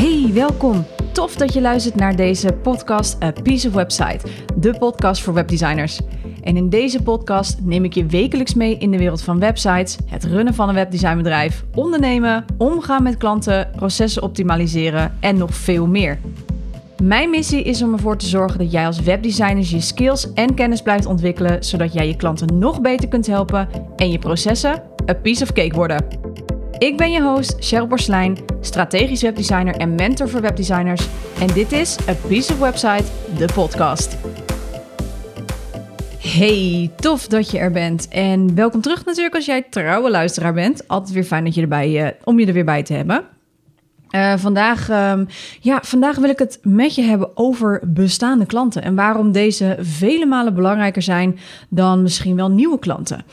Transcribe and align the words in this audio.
Hey, 0.00 0.30
welkom. 0.32 0.84
Tof 1.12 1.34
dat 1.36 1.52
je 1.52 1.60
luistert 1.60 1.94
naar 1.94 2.16
deze 2.16 2.52
podcast 2.52 3.22
A 3.22 3.32
Piece 3.42 3.68
of 3.68 3.74
Website, 3.74 4.26
de 4.56 4.78
podcast 4.78 5.22
voor 5.22 5.34
webdesigners. 5.34 6.00
En 6.42 6.56
in 6.56 6.68
deze 6.68 7.02
podcast 7.02 7.58
neem 7.62 7.84
ik 7.84 7.94
je 7.94 8.06
wekelijks 8.06 8.54
mee 8.54 8.78
in 8.78 8.90
de 8.90 8.98
wereld 8.98 9.22
van 9.22 9.38
websites, 9.38 9.98
het 10.06 10.24
runnen 10.24 10.54
van 10.54 10.68
een 10.68 10.74
webdesignbedrijf, 10.74 11.64
ondernemen, 11.74 12.44
omgaan 12.58 13.02
met 13.02 13.16
klanten, 13.16 13.70
processen 13.76 14.22
optimaliseren 14.22 15.16
en 15.20 15.36
nog 15.36 15.54
veel 15.54 15.86
meer. 15.86 16.18
Mijn 17.02 17.30
missie 17.30 17.62
is 17.62 17.82
om 17.82 17.92
ervoor 17.92 18.16
te 18.16 18.26
zorgen 18.26 18.58
dat 18.58 18.72
jij 18.72 18.86
als 18.86 19.00
webdesigner 19.00 19.64
je 19.68 19.80
skills 19.80 20.32
en 20.32 20.54
kennis 20.54 20.82
blijft 20.82 21.06
ontwikkelen, 21.06 21.64
zodat 21.64 21.92
jij 21.92 22.06
je 22.06 22.16
klanten 22.16 22.58
nog 22.58 22.80
beter 22.80 23.08
kunt 23.08 23.26
helpen 23.26 23.68
en 23.96 24.10
je 24.10 24.18
processen 24.18 24.82
a 25.10 25.14
piece 25.14 25.42
of 25.42 25.52
cake 25.52 25.74
worden. 25.74 26.04
Ik 26.80 26.96
ben 26.96 27.10
je 27.10 27.22
host 27.22 27.56
Cheryl 27.58 27.86
Borslijn, 27.86 28.38
strategisch 28.60 29.22
webdesigner 29.22 29.76
en 29.76 29.94
mentor 29.94 30.28
voor 30.28 30.40
webdesigners. 30.40 31.08
En 31.40 31.46
dit 31.46 31.72
is 31.72 32.08
A 32.08 32.14
Piece 32.28 32.52
of 32.52 32.58
Website, 32.58 33.04
de 33.38 33.48
podcast. 33.54 34.16
Hey, 36.18 36.90
tof 36.96 37.26
dat 37.26 37.50
je 37.50 37.58
er 37.58 37.70
bent. 37.70 38.08
En 38.08 38.54
welkom 38.54 38.80
terug 38.80 39.04
natuurlijk 39.04 39.34
als 39.34 39.46
jij 39.46 39.62
trouwe 39.62 40.10
luisteraar 40.10 40.52
bent. 40.52 40.88
Altijd 40.88 41.14
weer 41.14 41.24
fijn 41.24 41.44
dat 41.44 41.54
je 41.54 41.60
erbij, 41.60 42.04
uh, 42.04 42.08
om 42.24 42.38
je 42.38 42.46
er 42.46 42.52
weer 42.52 42.64
bij 42.64 42.82
te 42.82 42.92
hebben. 42.92 43.24
Uh, 44.10 44.36
vandaag, 44.36 44.88
um, 44.90 45.26
ja, 45.60 45.78
vandaag 45.82 46.16
wil 46.16 46.30
ik 46.30 46.38
het 46.38 46.58
met 46.62 46.94
je 46.94 47.02
hebben 47.02 47.36
over 47.36 47.82
bestaande 47.86 48.46
klanten 48.46 48.82
en 48.82 48.94
waarom 48.94 49.32
deze 49.32 49.76
vele 49.80 50.26
malen 50.26 50.54
belangrijker 50.54 51.02
zijn 51.02 51.38
dan 51.68 52.02
misschien 52.02 52.36
wel 52.36 52.50
nieuwe 52.50 52.78
klanten. 52.78 53.24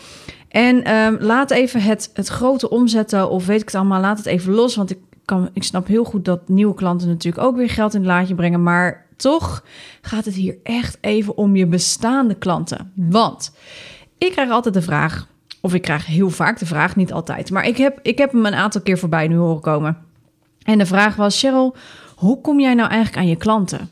En 0.50 0.94
um, 0.96 1.18
laat 1.20 1.52
even 1.52 1.82
het, 1.82 2.10
het 2.14 2.28
grote 2.28 2.70
omzetten 2.70 3.30
of 3.30 3.46
weet 3.46 3.62
ik 3.62 3.66
het 3.66 3.76
allemaal, 3.76 4.02
laat 4.02 4.18
het 4.18 4.26
even 4.26 4.54
los. 4.54 4.76
Want 4.76 4.92
ik, 4.92 5.00
kan, 5.26 5.50
ik 5.54 5.64
snap 5.64 5.88
heel 5.88 6.04
goed 6.04 6.26
dat 6.26 6.50
nieuwe 6.50 6.74
klanten 6.74 7.08
natuurlijk 7.08 7.44
ook 7.46 7.56
weer 7.56 7.70
geld 7.70 7.94
in 7.94 8.00
het 8.00 8.10
laadje 8.10 8.36
brengen. 8.36 8.64
Maar 8.64 9.06
toch 9.16 9.64
gaat 10.02 10.26
het 10.26 10.34
hier 10.34 10.58
echt 10.64 10.98
even 11.02 11.38
om 11.38 11.56
je 11.56 11.68
bestaande 11.68 12.36
klanten. 12.36 12.92
Want 12.96 13.56
ik 14.18 14.32
krijg 14.32 14.50
altijd 14.50 14.74
de 14.74 14.82
vraag, 14.82 15.28
of 15.62 15.74
ik 15.74 15.82
krijg 15.82 16.06
heel 16.06 16.30
vaak 16.30 16.60
de 16.60 16.66
vraag, 16.66 16.96
niet 16.96 17.14
altijd. 17.14 17.52
Maar 17.52 17.68
ik 17.68 17.78
heb, 17.78 18.00
ik 18.02 18.18
heb 18.18 18.32
hem 18.32 18.46
een 18.46 18.54
aantal 18.56 18.82
keer 18.82 18.98
voorbij 18.98 19.28
nu 19.28 19.36
horen 19.36 19.62
komen. 19.62 19.98
En 20.64 20.78
de 20.78 20.86
vraag 20.86 21.16
was, 21.16 21.40
Cheryl, 21.40 21.76
hoe 22.16 22.42
kom 22.42 22.60
jij 22.60 22.74
nou 22.74 22.90
eigenlijk 22.90 23.18
aan 23.18 23.30
je 23.30 23.36
klanten? 23.36 23.90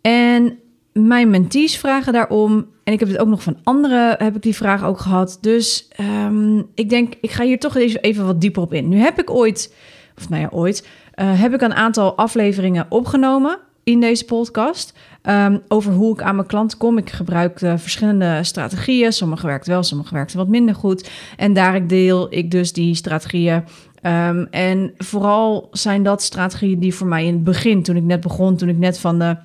En 0.00 0.58
mijn 0.92 1.30
mentees 1.30 1.76
vragen 1.78 2.12
daarom. 2.12 2.66
En 2.84 2.92
ik 2.92 3.00
heb 3.00 3.08
het 3.08 3.18
ook 3.18 3.28
nog 3.28 3.42
van 3.42 3.56
anderen, 3.62 4.16
heb 4.18 4.36
ik 4.36 4.42
die 4.42 4.56
vraag 4.56 4.84
ook 4.84 4.98
gehad. 4.98 5.38
Dus 5.40 5.88
um, 6.24 6.66
ik 6.74 6.90
denk, 6.90 7.14
ik 7.20 7.30
ga 7.30 7.44
hier 7.44 7.58
toch 7.58 7.76
even, 7.76 8.26
wat 8.26 8.40
dieper 8.40 8.62
op 8.62 8.72
in. 8.72 8.88
Nu 8.88 8.98
heb 8.98 9.20
ik 9.20 9.30
ooit, 9.30 9.74
of 10.18 10.28
nou 10.28 10.42
ja, 10.42 10.48
ooit, 10.50 10.88
uh, 11.14 11.40
heb 11.40 11.54
ik 11.54 11.60
een 11.60 11.74
aantal 11.74 12.16
afleveringen 12.16 12.86
opgenomen 12.88 13.58
in 13.84 14.00
deze 14.00 14.24
podcast. 14.24 14.98
Um, 15.22 15.62
over 15.68 15.92
hoe 15.92 16.12
ik 16.12 16.22
aan 16.22 16.36
mijn 16.36 16.46
klanten 16.46 16.78
kom. 16.78 16.98
Ik 16.98 17.10
gebruik 17.10 17.60
uh, 17.60 17.72
verschillende 17.76 18.38
strategieën. 18.42 19.12
Sommige 19.12 19.46
werkt 19.46 19.66
wel, 19.66 19.82
sommige 19.82 20.14
werkt 20.14 20.34
wat 20.34 20.48
minder 20.48 20.74
goed. 20.74 21.10
En 21.36 21.52
daar 21.52 21.86
deel 21.86 22.26
ik 22.30 22.50
dus 22.50 22.72
die 22.72 22.94
strategieën 22.94 23.64
Um, 24.06 24.46
en 24.50 24.92
vooral 24.98 25.68
zijn 25.70 26.02
dat 26.02 26.22
strategieën 26.22 26.78
die 26.78 26.94
voor 26.94 27.06
mij 27.06 27.26
in 27.26 27.32
het 27.32 27.44
begin, 27.44 27.82
toen 27.82 27.96
ik 27.96 28.02
net 28.02 28.20
begon, 28.20 28.56
toen 28.56 28.68
ik 28.68 28.78
net 28.78 28.98
van 28.98 29.18
de, 29.18 29.36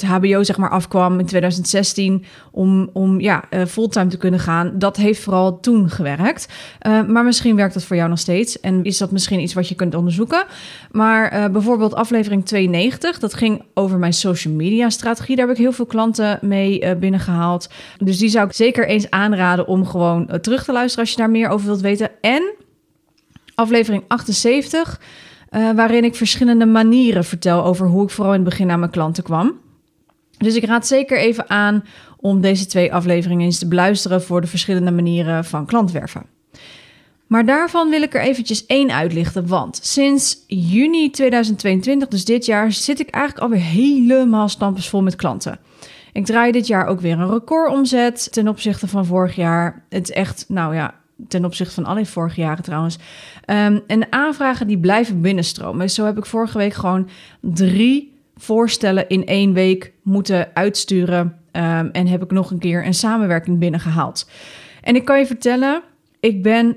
het 0.00 0.04
HBO 0.04 0.42
zeg 0.42 0.56
maar 0.56 0.70
afkwam 0.70 1.18
in 1.18 1.26
2016, 1.26 2.24
om, 2.50 2.90
om 2.92 3.20
ja, 3.20 3.44
uh, 3.50 3.64
fulltime 3.64 4.06
te 4.06 4.16
kunnen 4.16 4.40
gaan, 4.40 4.78
dat 4.78 4.96
heeft 4.96 5.22
vooral 5.22 5.60
toen 5.60 5.90
gewerkt. 5.90 6.48
Uh, 6.86 7.02
maar 7.06 7.24
misschien 7.24 7.56
werkt 7.56 7.74
dat 7.74 7.84
voor 7.84 7.96
jou 7.96 8.08
nog 8.08 8.18
steeds 8.18 8.60
en 8.60 8.84
is 8.84 8.98
dat 8.98 9.10
misschien 9.10 9.40
iets 9.40 9.54
wat 9.54 9.68
je 9.68 9.74
kunt 9.74 9.94
onderzoeken. 9.94 10.44
Maar 10.90 11.34
uh, 11.34 11.46
bijvoorbeeld 11.48 11.94
aflevering 11.94 12.44
92, 12.46 13.18
dat 13.18 13.34
ging 13.34 13.62
over 13.74 13.98
mijn 13.98 14.12
social 14.12 14.54
media 14.54 14.90
strategie. 14.90 15.36
Daar 15.36 15.46
heb 15.46 15.56
ik 15.56 15.62
heel 15.62 15.72
veel 15.72 15.86
klanten 15.86 16.38
mee 16.42 16.96
binnengehaald. 16.96 17.68
Dus 17.98 18.18
die 18.18 18.28
zou 18.28 18.46
ik 18.46 18.52
zeker 18.52 18.86
eens 18.86 19.10
aanraden 19.10 19.66
om 19.66 19.86
gewoon 19.86 20.38
terug 20.40 20.64
te 20.64 20.72
luisteren 20.72 21.04
als 21.04 21.10
je 21.10 21.20
daar 21.20 21.30
meer 21.30 21.48
over 21.48 21.66
wilt 21.66 21.80
weten. 21.80 22.10
En 22.20 22.54
aflevering 23.54 24.04
78, 24.08 25.00
uh, 25.50 25.70
waarin 25.70 26.04
ik 26.04 26.14
verschillende 26.14 26.66
manieren 26.66 27.24
vertel 27.24 27.64
over 27.64 27.86
hoe 27.86 28.04
ik 28.04 28.10
vooral 28.10 28.34
in 28.34 28.40
het 28.40 28.48
begin 28.48 28.70
aan 28.70 28.78
mijn 28.78 28.90
klanten 28.90 29.22
kwam. 29.22 29.62
Dus 30.38 30.54
ik 30.54 30.64
raad 30.64 30.86
zeker 30.86 31.18
even 31.18 31.50
aan 31.50 31.84
om 32.16 32.40
deze 32.40 32.66
twee 32.66 32.92
afleveringen 32.92 33.44
eens 33.44 33.58
te 33.58 33.68
beluisteren 33.68 34.22
voor 34.22 34.40
de 34.40 34.46
verschillende 34.46 34.90
manieren 34.90 35.44
van 35.44 35.66
klantwerven. 35.66 36.26
Maar 37.26 37.46
daarvan 37.46 37.90
wil 37.90 38.02
ik 38.02 38.14
er 38.14 38.20
eventjes 38.20 38.66
één 38.66 38.90
uitlichten, 38.90 39.46
want 39.46 39.78
sinds 39.82 40.44
juni 40.46 41.10
2022, 41.10 42.08
dus 42.08 42.24
dit 42.24 42.46
jaar, 42.46 42.72
zit 42.72 43.00
ik 43.00 43.10
eigenlijk 43.10 43.44
alweer 43.44 43.66
helemaal 43.66 44.48
stampensvol 44.48 45.02
met 45.02 45.16
klanten. 45.16 45.58
Ik 46.12 46.24
draai 46.24 46.52
dit 46.52 46.66
jaar 46.66 46.86
ook 46.86 47.00
weer 47.00 47.18
een 47.18 47.30
recordomzet 47.30 48.32
ten 48.32 48.48
opzichte 48.48 48.88
van 48.88 49.06
vorig 49.06 49.36
jaar. 49.36 49.84
Het 49.88 50.08
is 50.08 50.14
echt, 50.14 50.44
nou 50.48 50.74
ja, 50.74 50.94
ten 51.28 51.44
opzichte 51.44 51.74
van 51.74 51.84
alle 51.84 52.06
vorige 52.06 52.40
jaren 52.40 52.64
trouwens. 52.64 52.96
Um, 53.46 53.82
en 53.86 54.00
de 54.00 54.10
aanvragen 54.10 54.66
die 54.66 54.78
blijven 54.78 55.20
binnenstromen. 55.20 55.90
Zo 55.90 56.04
heb 56.04 56.18
ik 56.18 56.26
vorige 56.26 56.58
week 56.58 56.74
gewoon 56.74 57.08
drie 57.40 58.13
voorstellen 58.36 59.08
in 59.08 59.26
één 59.26 59.52
week 59.52 59.92
moeten 60.02 60.48
uitsturen. 60.54 61.20
Um, 61.52 61.90
en 61.90 62.06
heb 62.06 62.22
ik 62.22 62.30
nog 62.30 62.50
een 62.50 62.58
keer 62.58 62.86
een 62.86 62.94
samenwerking 62.94 63.58
binnengehaald. 63.58 64.30
En 64.82 64.96
ik 64.96 65.04
kan 65.04 65.18
je 65.18 65.26
vertellen, 65.26 65.82
ik 66.20 66.42
ben 66.42 66.76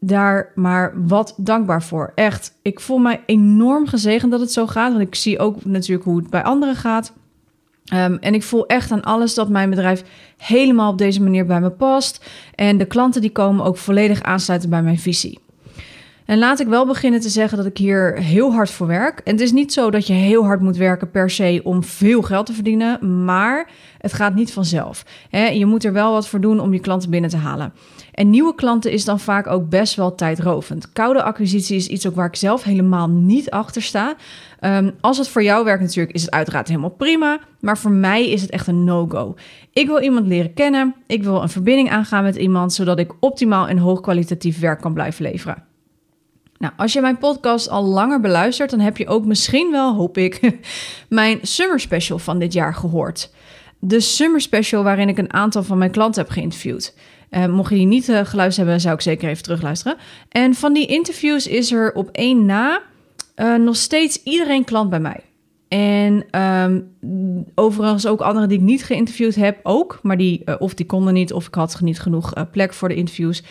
daar 0.00 0.52
maar 0.54 0.92
wat 1.06 1.34
dankbaar 1.36 1.82
voor. 1.82 2.12
Echt, 2.14 2.58
ik 2.62 2.80
voel 2.80 2.98
mij 2.98 3.22
enorm 3.26 3.86
gezegend 3.86 4.30
dat 4.30 4.40
het 4.40 4.52
zo 4.52 4.66
gaat. 4.66 4.92
Want 4.92 5.06
ik 5.06 5.14
zie 5.14 5.38
ook 5.38 5.64
natuurlijk 5.64 6.04
hoe 6.04 6.16
het 6.16 6.30
bij 6.30 6.42
anderen 6.42 6.76
gaat. 6.76 7.12
Um, 7.94 8.16
en 8.16 8.34
ik 8.34 8.42
voel 8.42 8.66
echt 8.66 8.90
aan 8.90 9.02
alles 9.02 9.34
dat 9.34 9.48
mijn 9.48 9.70
bedrijf 9.70 10.04
helemaal 10.36 10.90
op 10.90 10.98
deze 10.98 11.22
manier 11.22 11.46
bij 11.46 11.60
me 11.60 11.70
past. 11.70 12.30
En 12.54 12.78
de 12.78 12.84
klanten 12.84 13.20
die 13.20 13.32
komen 13.32 13.64
ook 13.64 13.76
volledig 13.76 14.22
aansluiten 14.22 14.70
bij 14.70 14.82
mijn 14.82 14.98
visie. 14.98 15.38
En 16.26 16.38
laat 16.38 16.60
ik 16.60 16.66
wel 16.66 16.86
beginnen 16.86 17.20
te 17.20 17.28
zeggen 17.28 17.56
dat 17.56 17.66
ik 17.66 17.78
hier 17.78 18.18
heel 18.18 18.52
hard 18.52 18.70
voor 18.70 18.86
werk. 18.86 19.20
En 19.24 19.32
het 19.32 19.40
is 19.40 19.52
niet 19.52 19.72
zo 19.72 19.90
dat 19.90 20.06
je 20.06 20.12
heel 20.12 20.44
hard 20.44 20.60
moet 20.60 20.76
werken 20.76 21.10
per 21.10 21.30
se 21.30 21.60
om 21.64 21.84
veel 21.84 22.22
geld 22.22 22.46
te 22.46 22.52
verdienen, 22.52 23.24
maar 23.24 23.70
het 23.98 24.12
gaat 24.12 24.34
niet 24.34 24.52
vanzelf. 24.52 25.04
Je 25.30 25.66
moet 25.66 25.84
er 25.84 25.92
wel 25.92 26.12
wat 26.12 26.28
voor 26.28 26.40
doen 26.40 26.60
om 26.60 26.72
je 26.72 26.80
klanten 26.80 27.10
binnen 27.10 27.30
te 27.30 27.36
halen. 27.36 27.72
En 28.12 28.30
nieuwe 28.30 28.54
klanten 28.54 28.92
is 28.92 29.04
dan 29.04 29.20
vaak 29.20 29.46
ook 29.46 29.68
best 29.68 29.94
wel 29.94 30.14
tijdrovend. 30.14 30.92
Koude 30.92 31.22
acquisitie 31.22 31.76
is 31.76 31.86
iets 31.86 32.06
ook 32.06 32.14
waar 32.14 32.26
ik 32.26 32.36
zelf 32.36 32.62
helemaal 32.62 33.08
niet 33.08 33.50
achter 33.50 33.82
sta. 33.82 34.14
Um, 34.60 34.92
als 35.00 35.18
het 35.18 35.28
voor 35.28 35.42
jou 35.42 35.64
werkt 35.64 35.82
natuurlijk, 35.82 36.14
is 36.14 36.22
het 36.22 36.30
uiteraard 36.30 36.68
helemaal 36.68 36.90
prima. 36.90 37.38
Maar 37.60 37.78
voor 37.78 37.90
mij 37.90 38.28
is 38.28 38.42
het 38.42 38.50
echt 38.50 38.66
een 38.66 38.84
no-go. 38.84 39.34
Ik 39.72 39.86
wil 39.86 40.00
iemand 40.00 40.26
leren 40.26 40.54
kennen. 40.54 40.94
Ik 41.06 41.22
wil 41.22 41.42
een 41.42 41.48
verbinding 41.48 41.90
aangaan 41.90 42.22
met 42.22 42.36
iemand, 42.36 42.72
zodat 42.72 42.98
ik 42.98 43.12
optimaal 43.20 43.68
en 43.68 43.78
hoogkwalitatief 43.78 44.60
werk 44.60 44.80
kan 44.80 44.94
blijven 44.94 45.22
leveren. 45.22 45.70
Nou, 46.62 46.74
als 46.76 46.92
je 46.92 47.00
mijn 47.00 47.18
podcast 47.18 47.68
al 47.68 47.84
langer 47.84 48.20
beluistert, 48.20 48.70
dan 48.70 48.80
heb 48.80 48.96
je 48.96 49.06
ook 49.06 49.24
misschien 49.24 49.70
wel, 49.70 49.94
hoop 49.94 50.18
ik, 50.18 50.40
mijn 51.08 51.38
summer 51.42 51.80
special 51.80 52.18
van 52.18 52.38
dit 52.38 52.52
jaar 52.52 52.74
gehoord. 52.74 53.30
De 53.78 54.00
summer 54.00 54.40
special 54.40 54.82
waarin 54.82 55.08
ik 55.08 55.18
een 55.18 55.32
aantal 55.32 55.62
van 55.62 55.78
mijn 55.78 55.90
klanten 55.90 56.22
heb 56.22 56.30
geïnterviewd. 56.30 56.94
Uh, 57.30 57.46
mocht 57.46 57.70
je 57.70 57.76
die 57.76 57.86
niet 57.86 58.08
uh, 58.08 58.20
geluisterd 58.24 58.56
hebben, 58.56 58.80
zou 58.80 58.94
ik 58.94 59.00
zeker 59.00 59.28
even 59.28 59.42
terugluisteren. 59.42 59.98
En 60.28 60.54
van 60.54 60.72
die 60.72 60.86
interviews 60.86 61.46
is 61.46 61.72
er 61.72 61.92
op 61.92 62.08
één 62.12 62.46
na 62.46 62.82
uh, 63.36 63.54
nog 63.54 63.76
steeds 63.76 64.22
iedereen 64.22 64.64
klant 64.64 64.90
bij 64.90 65.00
mij. 65.00 65.20
En 65.72 66.40
um, 66.40 66.92
overigens 67.54 68.06
ook 68.06 68.20
anderen 68.20 68.48
die 68.48 68.58
ik 68.58 68.64
niet 68.64 68.84
geïnterviewd 68.84 69.34
heb, 69.34 69.58
ook. 69.62 69.98
Maar 70.02 70.16
die, 70.16 70.42
uh, 70.44 70.54
of 70.58 70.74
die 70.74 70.86
konden 70.86 71.14
niet, 71.14 71.32
of 71.32 71.46
ik 71.46 71.54
had 71.54 71.80
niet 71.80 72.00
genoeg 72.00 72.36
uh, 72.36 72.42
plek 72.50 72.72
voor 72.72 72.88
de 72.88 72.94
interviews. 72.94 73.42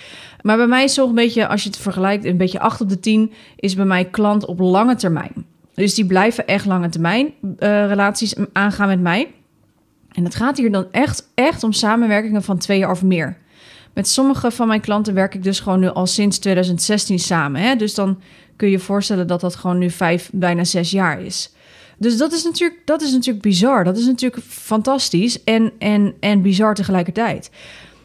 Maar 0.42 0.58
bij 0.58 0.68
mij 0.68 0.84
is 0.84 0.98
een 0.98 1.16
beetje, 1.16 1.48
als 1.48 1.64
je 1.64 1.70
het 1.70 1.78
vergelijkt, 1.78 2.26
een 2.26 2.38
beetje 2.38 2.60
8 2.60 2.82
op 2.82 2.90
de 2.90 3.00
10 3.00 3.32
is 3.56 3.76
bij 3.76 3.86
mij 3.86 4.06
klant 4.06 4.46
op 4.46 4.60
lange 4.60 4.96
termijn. 4.96 5.46
Dus 5.74 5.94
die 5.94 6.06
blijven 6.06 6.48
echt 6.48 6.66
lange 6.66 6.90
termijn 6.90 7.34
uh, 7.42 7.88
relaties 7.88 8.36
aangaan 8.54 8.88
met 8.88 9.02
mij. 9.02 9.32
En 10.12 10.24
het 10.24 10.36
gaat 10.36 10.58
hier 10.58 10.72
dan 10.72 10.88
echt, 10.92 11.30
echt 11.34 11.64
om 11.64 11.72
samenwerkingen 11.72 12.44
van 12.44 12.58
twee 12.58 12.80
jaar 12.80 12.92
of 12.92 13.04
meer. 13.04 13.38
Met 13.94 14.08
sommige 14.08 14.52
van 14.52 14.68
mijn 14.68 14.82
klanten 14.82 15.14
werk 15.14 15.34
ik 15.34 15.44
dus 15.44 15.60
gewoon 15.60 15.80
nu 15.80 15.88
al 15.88 16.08
sinds 16.08 16.40
2016 16.40 17.20
samen. 17.20 17.62
Hè? 17.62 17.76
Dus 17.76 17.94
dan 17.94 18.20
kun 18.56 18.68
je 18.68 18.74
je 18.74 18.80
voorstellen 18.80 19.28
dat 19.28 19.42
dat 19.42 19.56
gewoon 19.56 19.78
nu 19.78 19.90
vijf, 19.90 20.30
bijna 20.34 20.64
zes 20.64 20.92
jaar 20.92 21.22
is. 21.22 21.54
Dus 22.02 22.18
dat 22.18 22.32
is 22.32 22.44
natuurlijk, 22.44 22.82
dat 22.86 23.02
is 23.02 23.12
natuurlijk 23.12 23.44
bizar. 23.44 23.84
Dat 23.84 23.98
is 23.98 24.06
natuurlijk 24.06 24.44
fantastisch 24.48 25.44
en, 25.44 25.72
en, 25.80 26.14
en 26.20 26.42
bizar 26.42 26.76
tegelijkertijd. 26.76 27.52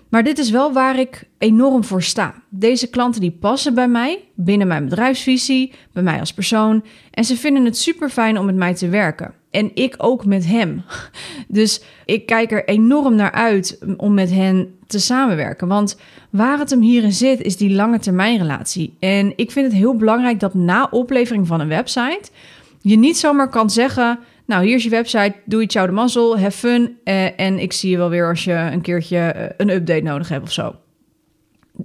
Maar 0.09 0.25
dit 0.25 0.39
is 0.39 0.51
wel 0.51 0.73
waar 0.73 0.99
ik 0.99 1.29
enorm 1.39 1.85
voor 1.85 2.03
sta. 2.03 2.35
Deze 2.49 2.91
klanten 2.91 3.21
die 3.21 3.37
passen 3.41 3.75
bij 3.75 3.89
mij, 3.89 4.25
binnen 4.35 4.67
mijn 4.67 4.85
bedrijfsvisie, 4.85 5.73
bij 5.93 6.03
mij 6.03 6.21
als 6.21 6.33
persoon. 6.33 6.85
En 7.11 7.25
ze 7.25 7.37
vinden 7.37 7.65
het 7.65 7.79
super 7.79 8.09
fijn 8.09 8.39
om 8.39 8.47
met 8.47 8.55
mij 8.55 8.75
te 8.75 8.89
werken. 8.89 9.35
En 9.51 9.71
ik 9.75 9.95
ook 9.99 10.25
met 10.25 10.47
hem. 10.47 10.83
Dus 11.49 11.83
ik 12.05 12.27
kijk 12.27 12.53
er 12.53 12.69
enorm 12.69 13.15
naar 13.15 13.33
uit 13.33 13.79
om 13.97 14.15
met 14.15 14.31
hen 14.31 14.75
te 14.87 14.99
samenwerken. 14.99 15.69
Want 15.69 15.99
waar 16.31 16.59
het 16.59 16.71
hem 16.71 16.81
hierin 16.81 17.13
zit, 17.13 17.41
is 17.41 17.57
die 17.57 17.75
lange 17.75 17.99
termijn 17.99 18.39
relatie. 18.39 18.97
En 18.99 19.33
ik 19.37 19.51
vind 19.51 19.67
het 19.67 19.75
heel 19.75 19.97
belangrijk 19.97 20.41
dat 20.41 20.55
na 20.55 20.89
oplevering 20.91 21.47
van 21.47 21.61
een 21.61 21.69
website 21.69 22.31
je 22.89 22.97
niet 22.97 23.19
zomaar 23.19 23.49
kan 23.49 23.71
zeggen... 23.71 24.19
nou, 24.45 24.65
hier 24.65 24.75
is 24.75 24.85
je 24.85 24.91
website, 24.91 25.35
doe 25.45 25.61
je 25.61 25.67
ciao 25.67 25.87
de 25.87 25.93
mazzel, 25.93 26.39
have 26.39 26.59
fun... 26.59 26.99
Eh, 27.05 27.41
en 27.41 27.59
ik 27.59 27.73
zie 27.73 27.91
je 27.91 27.97
wel 27.97 28.09
weer 28.09 28.29
als 28.29 28.45
je 28.45 28.53
een 28.53 28.81
keertje 28.81 29.19
eh, 29.19 29.55
een 29.57 29.71
update 29.71 30.03
nodig 30.03 30.29
hebt 30.29 30.43
of 30.43 30.53
zo. 30.53 30.75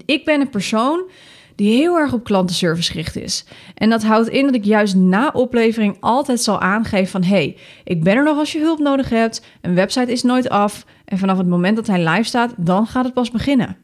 Ik 0.05 0.25
ben 0.25 0.41
een 0.41 0.49
persoon 0.49 1.09
die 1.55 1.75
heel 1.75 1.97
erg 1.97 2.13
op 2.13 2.23
klantenservice 2.23 2.91
gericht 2.91 3.15
is. 3.15 3.45
En 3.75 3.89
dat 3.89 4.03
houdt 4.03 4.29
in 4.29 4.45
dat 4.45 4.55
ik 4.55 4.65
juist 4.65 4.95
na 4.95 5.29
oplevering 5.33 5.97
altijd 5.99 6.41
zal 6.41 6.59
aangeven 6.59 7.07
van... 7.07 7.23
hey, 7.23 7.57
ik 7.83 8.03
ben 8.03 8.15
er 8.15 8.23
nog 8.23 8.37
als 8.37 8.51
je 8.51 8.59
hulp 8.59 8.79
nodig 8.79 9.09
hebt, 9.09 9.45
een 9.61 9.75
website 9.75 10.11
is 10.11 10.23
nooit 10.23 10.49
af... 10.49 10.85
en 11.05 11.17
vanaf 11.17 11.37
het 11.37 11.47
moment 11.47 11.75
dat 11.75 11.87
hij 11.87 12.09
live 12.09 12.23
staat, 12.23 12.53
dan 12.57 12.87
gaat 12.87 13.05
het 13.05 13.13
pas 13.13 13.31
beginnen. 13.31 13.77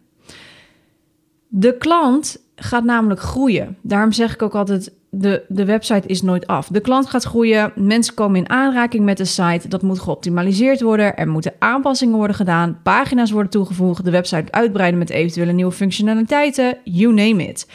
De 1.48 1.78
klant 1.78 2.47
gaat 2.60 2.84
namelijk 2.84 3.20
groeien. 3.20 3.78
Daarom 3.82 4.12
zeg 4.12 4.34
ik 4.34 4.42
ook 4.42 4.56
altijd, 4.56 4.94
de, 5.10 5.44
de 5.48 5.66
website 5.66 6.08
is 6.08 6.22
nooit 6.22 6.48
af. 6.48 6.68
De 6.68 6.80
klant 6.80 7.10
gaat 7.10 7.24
groeien, 7.24 7.72
mensen 7.76 8.14
komen 8.14 8.40
in 8.40 8.50
aanraking 8.50 9.06
met 9.06 9.18
de 9.18 9.26
site. 9.26 9.68
Dat 9.68 9.82
moet 9.82 10.00
geoptimaliseerd 10.00 10.82
worden, 10.82 11.18
er 11.18 11.28
moeten 11.28 11.54
aanpassingen 11.60 12.16
worden 12.16 12.36
gedaan... 12.36 12.80
pagina's 12.84 13.32
worden 13.32 13.52
toegevoegd, 13.52 14.06
de 14.06 14.12
website 14.12 14.52
uitbreiden 14.52 15.00
met 15.00 15.10
eventuele 15.10 15.52
nieuwe 15.52 15.72
functionaliteiten, 15.72 16.78
you 16.84 17.14
name 17.14 17.48
it. 17.48 17.68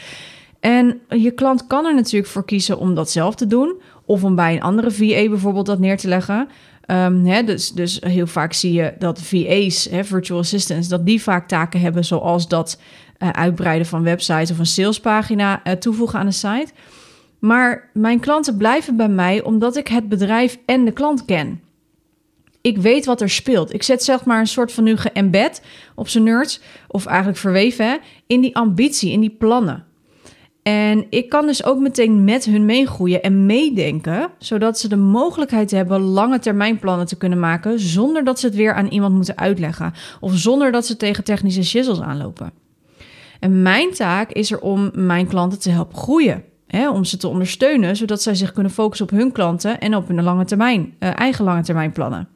En 0.59 1.01
je 1.09 1.31
klant 1.31 1.67
kan 1.67 1.85
er 1.85 1.95
natuurlijk 1.95 2.31
voor 2.31 2.45
kiezen 2.45 2.77
om 2.77 2.95
dat 2.95 3.09
zelf 3.09 3.35
te 3.35 3.47
doen... 3.47 3.81
of 4.05 4.23
om 4.23 4.35
bij 4.35 4.53
een 4.53 4.61
andere 4.61 4.91
VA 4.91 5.29
bijvoorbeeld 5.29 5.65
dat 5.65 5.79
neer 5.79 5.97
te 5.97 6.07
leggen... 6.07 6.47
Um, 6.87 7.25
hè, 7.25 7.43
dus, 7.43 7.71
dus 7.71 7.99
heel 8.01 8.27
vaak 8.27 8.53
zie 8.53 8.73
je 8.73 8.93
dat 8.99 9.21
VA's, 9.21 9.87
hè, 9.89 10.03
virtual 10.03 10.39
assistants, 10.39 10.87
dat 10.87 11.05
die 11.05 11.21
vaak 11.21 11.47
taken 11.47 11.79
hebben 11.79 12.05
zoals 12.05 12.47
dat 12.47 12.79
uh, 13.19 13.29
uitbreiden 13.29 13.87
van 13.87 14.03
websites 14.03 14.51
of 14.51 14.59
een 14.59 14.65
salespagina 14.65 15.61
uh, 15.63 15.73
toevoegen 15.73 16.19
aan 16.19 16.25
de 16.25 16.31
site. 16.31 16.67
Maar 17.39 17.89
mijn 17.93 18.19
klanten 18.19 18.57
blijven 18.57 18.95
bij 18.97 19.09
mij 19.09 19.43
omdat 19.43 19.75
ik 19.75 19.87
het 19.87 20.09
bedrijf 20.09 20.57
en 20.65 20.85
de 20.85 20.91
klant 20.91 21.25
ken. 21.25 21.61
Ik 22.61 22.77
weet 22.77 23.05
wat 23.05 23.21
er 23.21 23.29
speelt. 23.29 23.73
Ik 23.73 23.83
zet 23.83 24.03
zeg 24.03 24.25
maar 24.25 24.39
een 24.39 24.47
soort 24.47 24.71
van 24.71 24.83
nu 24.83 24.97
geëmbed 24.97 25.61
op 25.95 26.07
zijn 26.07 26.23
nerds, 26.23 26.61
of 26.87 27.05
eigenlijk 27.05 27.37
verweven, 27.37 27.99
in 28.27 28.41
die 28.41 28.55
ambitie, 28.55 29.11
in 29.11 29.19
die 29.19 29.35
plannen. 29.37 29.85
En 30.63 31.05
ik 31.09 31.29
kan 31.29 31.45
dus 31.45 31.63
ook 31.63 31.79
meteen 31.79 32.23
met 32.23 32.45
hun 32.45 32.65
meegroeien 32.65 33.21
en 33.21 33.45
meedenken, 33.45 34.29
zodat 34.37 34.79
ze 34.79 34.87
de 34.87 34.95
mogelijkheid 34.95 35.71
hebben 35.71 36.01
lange 36.01 36.39
termijn 36.39 36.79
plannen 36.79 37.05
te 37.05 37.17
kunnen 37.17 37.39
maken, 37.39 37.79
zonder 37.79 38.23
dat 38.23 38.39
ze 38.39 38.45
het 38.45 38.55
weer 38.55 38.73
aan 38.73 38.87
iemand 38.87 39.15
moeten 39.15 39.37
uitleggen 39.37 39.93
of 40.19 40.31
zonder 40.35 40.71
dat 40.71 40.85
ze 40.85 40.97
tegen 40.97 41.23
technische 41.23 41.63
shizzles 41.63 42.01
aanlopen. 42.01 42.51
En 43.39 43.61
mijn 43.61 43.91
taak 43.91 44.31
is 44.31 44.51
er 44.51 44.59
om 44.59 44.91
mijn 44.93 45.27
klanten 45.27 45.59
te 45.59 45.69
helpen 45.69 45.97
groeien. 45.97 46.43
Hè, 46.67 46.89
om 46.89 47.03
ze 47.03 47.17
te 47.17 47.27
ondersteunen, 47.27 47.95
zodat 47.95 48.21
zij 48.21 48.35
zich 48.35 48.51
kunnen 48.51 48.71
focussen 48.71 49.05
op 49.05 49.17
hun 49.17 49.31
klanten 49.31 49.79
en 49.79 49.95
op 49.95 50.07
hun 50.07 50.23
lange 50.23 50.45
termijn, 50.45 50.93
uh, 50.99 51.19
eigen 51.19 51.45
lange 51.45 51.63
termijn 51.63 51.91
plannen. 51.91 52.27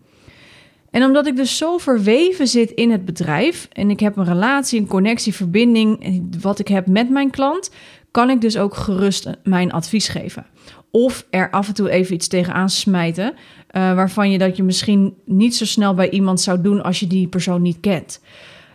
En 0.92 1.04
omdat 1.04 1.28
ik 1.28 1.36
dus 1.36 1.58
zo 1.58 1.78
verweven 1.78 2.48
zit 2.48 2.72
in 2.72 2.92
het 2.92 3.06
bedrijf 3.06 3.68
en 3.72 3.90
ik 3.90 4.00
heb 4.00 4.18
een 4.18 4.26
relatie, 4.26 4.80
een 4.80 4.88
connectie, 4.88 5.34
verbinding, 5.34 6.22
wat 6.42 6.60
ik 6.60 6.68
heb 6.68 6.88
met 6.88 7.10
mijn 7.10 7.30
klant, 7.30 7.72
kan 8.18 8.30
ik 8.30 8.42
dus 8.42 8.58
ook 8.58 8.76
gerust 8.76 9.30
mijn 9.44 9.72
advies 9.72 10.08
geven. 10.08 10.46
Of 10.92 11.26
er 11.30 11.50
af 11.50 11.68
en 11.68 11.74
toe 11.74 11.90
even 11.90 12.14
iets 12.14 12.28
tegenaan 12.28 12.70
smijten, 12.70 13.34
uh, 13.34 13.36
waarvan 13.72 14.32
je 14.32 14.38
dat 14.38 14.58
je 14.58 14.64
misschien 14.64 15.14
niet 15.26 15.56
zo 15.56 15.66
snel 15.66 15.94
bij 15.94 16.10
iemand 16.10 16.42
zou 16.42 16.62
doen 16.62 16.84
als 16.84 17.00
je 17.00 17.08
die 17.08 17.28
persoon 17.28 17.62
niet 17.62 17.80
kent. 17.80 18.22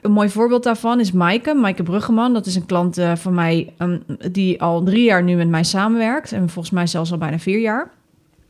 Een 0.03 0.13
mooi 0.13 0.29
voorbeeld 0.29 0.63
daarvan 0.63 1.01
is 1.01 1.13
Maaike, 1.13 1.55
Maaike 1.55 1.83
Bruggeman. 1.83 2.33
Dat 2.33 2.47
is 2.47 2.55
een 2.55 2.67
klant 2.67 2.99
uh, 2.99 3.17
van 3.17 3.35
mij 3.35 3.73
um, 3.79 4.03
die 4.33 4.63
al 4.63 4.83
drie 4.83 5.05
jaar 5.05 5.23
nu 5.23 5.37
met 5.37 5.49
mij 5.49 5.65
samenwerkt. 5.65 6.33
En 6.33 6.49
volgens 6.49 6.75
mij 6.75 6.87
zelfs 6.87 7.13
al 7.13 7.19
bijna 7.19 7.39
vier 7.39 7.61
jaar. 7.61 7.91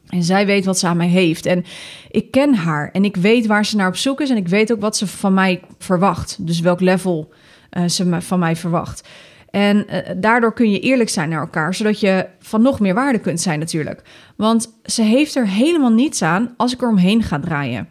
En 0.09 0.23
zij 0.23 0.47
weet 0.47 0.65
wat 0.65 0.79
ze 0.79 0.87
aan 0.87 0.97
mij 0.97 1.09
heeft. 1.09 1.47
En 1.47 1.65
ik 2.11 2.31
ken 2.31 2.55
haar 2.55 2.91
en 2.91 3.05
ik 3.05 3.17
weet 3.17 3.47
waar 3.47 3.65
ze 3.65 3.77
naar 3.77 3.89
op 3.89 3.97
zoek 3.97 4.21
is. 4.21 4.31
En 4.31 4.37
ik 4.37 4.49
weet 4.49 4.73
ook 4.73 4.81
wat 4.81 4.97
ze 4.97 5.07
van 5.07 5.35
mij 5.35 5.61
verwacht. 5.79 6.47
Dus 6.47 6.61
welk 6.61 6.81
level 6.81 7.33
uh, 7.71 7.89
ze 7.89 8.21
van 8.21 8.39
mij 8.39 8.57
verwacht. 8.57 9.09
En 9.53 9.87
uh, 9.91 9.99
daardoor 10.17 10.53
kun 10.53 10.71
je 10.71 10.81
eerlijk 10.81 11.11
zijn 11.11 11.29
naar 11.29 11.41
elkaar, 11.41 11.75
zodat 11.75 12.01
je 12.01 12.27
van 12.39 12.63
nog 12.63 12.81
meer 12.81 12.95
waarde 12.95 13.19
kunt 13.19 13.41
zijn 13.41 13.59
natuurlijk. 13.59 14.03
Want 14.37 14.79
ze 14.85 15.03
heeft 15.03 15.35
er 15.35 15.49
helemaal 15.49 15.93
niets 15.93 16.23
aan 16.23 16.55
als 16.57 16.73
ik 16.73 16.83
er 16.83 16.89
omheen 16.89 17.23
ga 17.23 17.41
draaien. 17.41 17.89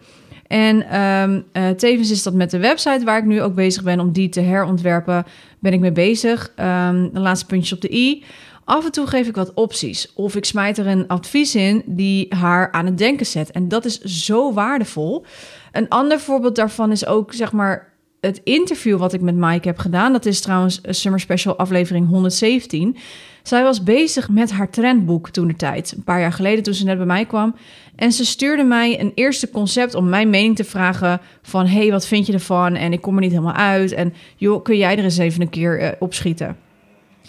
En 0.47 1.01
um, 1.01 1.45
uh, 1.53 1.69
tevens 1.69 2.11
is 2.11 2.23
dat 2.23 2.33
met 2.33 2.51
de 2.51 2.59
website 2.59 3.05
waar 3.05 3.17
ik 3.17 3.25
nu 3.25 3.41
ook 3.41 3.55
bezig 3.55 3.83
ben 3.83 3.99
om 3.99 4.11
die 4.11 4.29
te 4.29 4.41
herontwerpen, 4.41 5.25
ben 5.59 5.73
ik 5.73 5.79
mee 5.79 5.91
bezig. 5.91 6.51
De 6.55 7.09
laatste 7.13 7.45
puntjes 7.45 7.73
op 7.73 7.81
de 7.81 7.93
i. 7.93 8.23
Af 8.63 8.85
en 8.85 8.91
toe 8.91 9.07
geef 9.07 9.27
ik 9.27 9.35
wat 9.35 9.53
opties. 9.53 10.13
Of 10.13 10.35
ik 10.35 10.45
smijt 10.45 10.77
er 10.77 10.87
een 10.87 11.07
advies 11.07 11.55
in 11.55 11.83
die 11.85 12.35
haar 12.35 12.71
aan 12.71 12.85
het 12.85 12.97
denken 12.97 13.25
zet. 13.25 13.51
En 13.51 13.67
dat 13.67 13.85
is 13.85 13.99
zo 13.99 14.53
waardevol. 14.53 15.25
Een 15.71 15.89
ander 15.89 16.19
voorbeeld 16.19 16.55
daarvan 16.55 16.91
is 16.91 17.05
ook, 17.05 17.33
zeg 17.33 17.51
maar, 17.51 17.90
het 18.21 18.41
interview 18.43 18.97
wat 18.97 19.13
ik 19.13 19.21
met 19.21 19.35
Mike 19.35 19.67
heb 19.67 19.77
gedaan. 19.77 20.11
Dat 20.11 20.25
is 20.25 20.41
trouwens 20.41 20.81
Summer 20.83 21.19
Special 21.19 21.57
aflevering 21.57 22.07
117. 22.07 22.97
Zij 23.43 23.63
was 23.63 23.83
bezig 23.83 24.29
met 24.29 24.51
haar 24.51 24.69
trendboek 24.69 25.29
toen 25.29 25.47
de 25.47 25.55
tijd. 25.55 25.93
Een 25.97 26.03
paar 26.03 26.19
jaar 26.19 26.33
geleden 26.33 26.63
toen 26.63 26.73
ze 26.73 26.85
net 26.85 26.97
bij 26.97 27.05
mij 27.05 27.25
kwam. 27.25 27.55
En 27.95 28.11
ze 28.11 28.25
stuurde 28.25 28.63
mij 28.63 28.99
een 28.99 29.11
eerste 29.15 29.49
concept 29.49 29.95
om 29.95 30.09
mijn 30.09 30.29
mening 30.29 30.55
te 30.55 30.63
vragen 30.63 31.21
van... 31.41 31.67
hey, 31.67 31.91
wat 31.91 32.07
vind 32.07 32.25
je 32.25 32.33
ervan? 32.33 32.75
En 32.75 32.93
ik 32.93 33.01
kom 33.01 33.15
er 33.15 33.21
niet 33.21 33.31
helemaal 33.31 33.53
uit. 33.53 33.91
En 33.91 34.13
joh, 34.35 34.63
kun 34.63 34.77
jij 34.77 34.97
er 34.97 35.03
eens 35.03 35.17
even 35.17 35.41
een 35.41 35.49
keer 35.49 35.81
uh, 35.81 35.89
opschieten? 35.99 36.57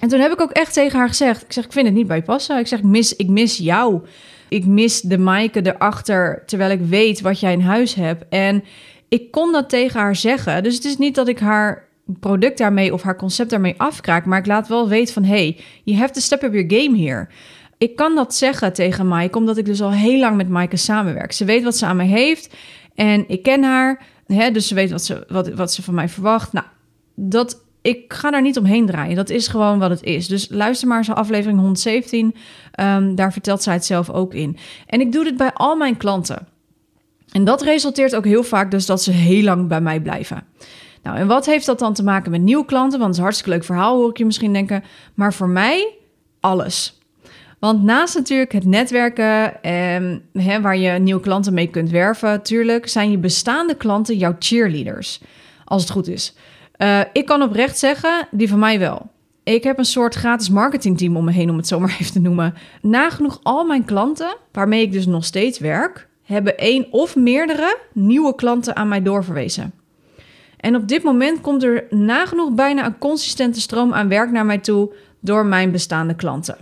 En 0.00 0.08
toen 0.08 0.20
heb 0.20 0.32
ik 0.32 0.40
ook 0.40 0.50
echt 0.50 0.72
tegen 0.72 0.98
haar 0.98 1.08
gezegd... 1.08 1.42
ik 1.42 1.52
zeg, 1.52 1.64
ik 1.64 1.72
vind 1.72 1.86
het 1.86 1.94
niet 1.94 2.06
bij 2.06 2.22
passen. 2.22 2.58
Ik 2.58 2.66
zeg, 2.66 2.82
mis, 2.82 3.16
ik 3.16 3.28
mis 3.28 3.56
jou. 3.56 4.00
Ik 4.48 4.66
mis 4.66 5.00
de 5.00 5.18
Maaike 5.18 5.66
erachter, 5.66 6.42
terwijl 6.46 6.70
ik 6.70 6.80
weet 6.80 7.20
wat 7.20 7.40
jij 7.40 7.52
in 7.52 7.60
huis 7.60 7.94
hebt. 7.94 8.24
En 8.28 8.64
ik 9.12 9.30
kon 9.30 9.52
dat 9.52 9.68
tegen 9.68 10.00
haar 10.00 10.16
zeggen. 10.16 10.62
Dus 10.62 10.74
het 10.74 10.84
is 10.84 10.96
niet 10.96 11.14
dat 11.14 11.28
ik 11.28 11.38
haar 11.38 11.88
product 12.20 12.58
daarmee 12.58 12.92
of 12.92 13.02
haar 13.02 13.16
concept 13.16 13.50
daarmee 13.50 13.74
afkraak. 13.76 14.24
Maar 14.24 14.38
ik 14.38 14.46
laat 14.46 14.68
wel 14.68 14.88
weten 14.88 15.14
van... 15.14 15.24
hey, 15.24 15.60
you 15.84 15.98
have 15.98 16.12
to 16.12 16.20
step 16.20 16.42
up 16.42 16.52
your 16.52 16.82
game 16.82 16.98
here. 16.98 17.28
Ik 17.78 17.96
kan 17.96 18.14
dat 18.14 18.34
zeggen 18.34 18.72
tegen 18.72 19.08
Maaike, 19.08 19.38
omdat 19.38 19.56
ik 19.56 19.64
dus 19.64 19.82
al 19.82 19.92
heel 19.92 20.18
lang 20.18 20.36
met 20.36 20.48
Maaike 20.48 20.76
samenwerk. 20.76 21.32
Ze 21.32 21.44
weet 21.44 21.62
wat 21.62 21.76
ze 21.76 21.86
aan 21.86 21.96
mij 21.96 22.06
heeft 22.06 22.54
en 22.94 23.24
ik 23.28 23.42
ken 23.42 23.62
haar. 23.62 24.02
Hè, 24.26 24.50
dus 24.50 24.68
ze 24.68 24.74
weet 24.74 24.90
wat 24.90 25.04
ze, 25.04 25.24
wat, 25.28 25.48
wat 25.48 25.72
ze 25.72 25.82
van 25.82 25.94
mij 25.94 26.08
verwacht. 26.08 26.52
Nou, 26.52 26.66
dat, 27.14 27.64
ik 27.82 28.12
ga 28.12 28.30
daar 28.30 28.42
niet 28.42 28.58
omheen 28.58 28.86
draaien. 28.86 29.16
Dat 29.16 29.30
is 29.30 29.48
gewoon 29.48 29.78
wat 29.78 29.90
het 29.90 30.02
is. 30.02 30.28
Dus 30.28 30.48
luister 30.50 30.88
maar 30.88 30.98
eens 30.98 31.10
aflevering 31.10 31.58
117. 31.58 32.24
Um, 32.26 32.32
ehm, 32.72 33.14
daar 33.14 33.32
vertelt 33.32 33.62
zij 33.62 33.74
het 33.74 33.84
zelf 33.84 34.10
ook 34.10 34.34
in. 34.34 34.56
En 34.86 35.00
ik 35.00 35.12
doe 35.12 35.24
dit 35.24 35.36
bij 35.36 35.52
al 35.52 35.76
mijn 35.76 35.96
klanten. 35.96 36.51
En 37.32 37.44
dat 37.44 37.62
resulteert 37.62 38.16
ook 38.16 38.24
heel 38.24 38.42
vaak 38.42 38.70
dus 38.70 38.86
dat 38.86 39.02
ze 39.02 39.10
heel 39.10 39.42
lang 39.42 39.68
bij 39.68 39.80
mij 39.80 40.00
blijven. 40.00 40.44
Nou, 41.02 41.16
en 41.16 41.26
wat 41.26 41.46
heeft 41.46 41.66
dat 41.66 41.78
dan 41.78 41.94
te 41.94 42.04
maken 42.04 42.30
met 42.30 42.40
nieuwe 42.40 42.64
klanten? 42.64 42.98
Want 42.98 43.02
het 43.02 43.10
is 43.10 43.16
een 43.16 43.22
hartstikke 43.22 43.50
leuk 43.50 43.64
verhaal, 43.64 43.96
hoor 43.96 44.10
ik 44.10 44.18
je 44.18 44.24
misschien 44.24 44.52
denken. 44.52 44.84
Maar 45.14 45.34
voor 45.34 45.48
mij, 45.48 45.94
alles. 46.40 47.00
Want 47.58 47.82
naast 47.82 48.14
natuurlijk 48.14 48.52
het 48.52 48.64
netwerken, 48.64 49.62
en 49.62 50.22
hè, 50.32 50.60
waar 50.60 50.76
je 50.76 50.98
nieuwe 50.98 51.20
klanten 51.20 51.54
mee 51.54 51.66
kunt 51.66 51.90
werven, 51.90 52.28
natuurlijk 52.28 52.88
zijn 52.88 53.10
je 53.10 53.18
bestaande 53.18 53.74
klanten 53.76 54.16
jouw 54.16 54.36
cheerleaders. 54.38 55.20
Als 55.64 55.82
het 55.82 55.90
goed 55.90 56.08
is. 56.08 56.34
Uh, 56.78 57.00
ik 57.12 57.26
kan 57.26 57.42
oprecht 57.42 57.78
zeggen, 57.78 58.28
die 58.30 58.48
van 58.48 58.58
mij 58.58 58.78
wel. 58.78 59.10
Ik 59.42 59.64
heb 59.64 59.78
een 59.78 59.84
soort 59.84 60.14
gratis 60.14 60.48
marketingteam 60.48 61.16
om 61.16 61.24
me 61.24 61.32
heen, 61.32 61.50
om 61.50 61.56
het 61.56 61.66
zo 61.66 61.80
maar 61.80 61.96
even 62.00 62.12
te 62.12 62.20
noemen. 62.20 62.54
Nagenoeg 62.80 63.40
al 63.42 63.64
mijn 63.64 63.84
klanten, 63.84 64.36
waarmee 64.52 64.82
ik 64.82 64.92
dus 64.92 65.06
nog 65.06 65.24
steeds 65.24 65.58
werk, 65.58 66.08
hebben 66.32 66.58
één 66.58 66.86
of 66.90 67.16
meerdere 67.16 67.78
nieuwe 67.92 68.34
klanten 68.34 68.76
aan 68.76 68.88
mij 68.88 69.02
doorverwezen. 69.02 69.72
En 70.56 70.76
op 70.76 70.88
dit 70.88 71.02
moment 71.02 71.40
komt 71.40 71.62
er 71.62 71.86
nagenoeg 71.90 72.52
bijna 72.52 72.86
een 72.86 72.98
consistente 72.98 73.60
stroom 73.60 73.92
aan 73.92 74.08
werk 74.08 74.30
naar 74.30 74.46
mij 74.46 74.58
toe 74.58 74.94
door 75.20 75.46
mijn 75.46 75.70
bestaande 75.70 76.14
klanten. 76.14 76.56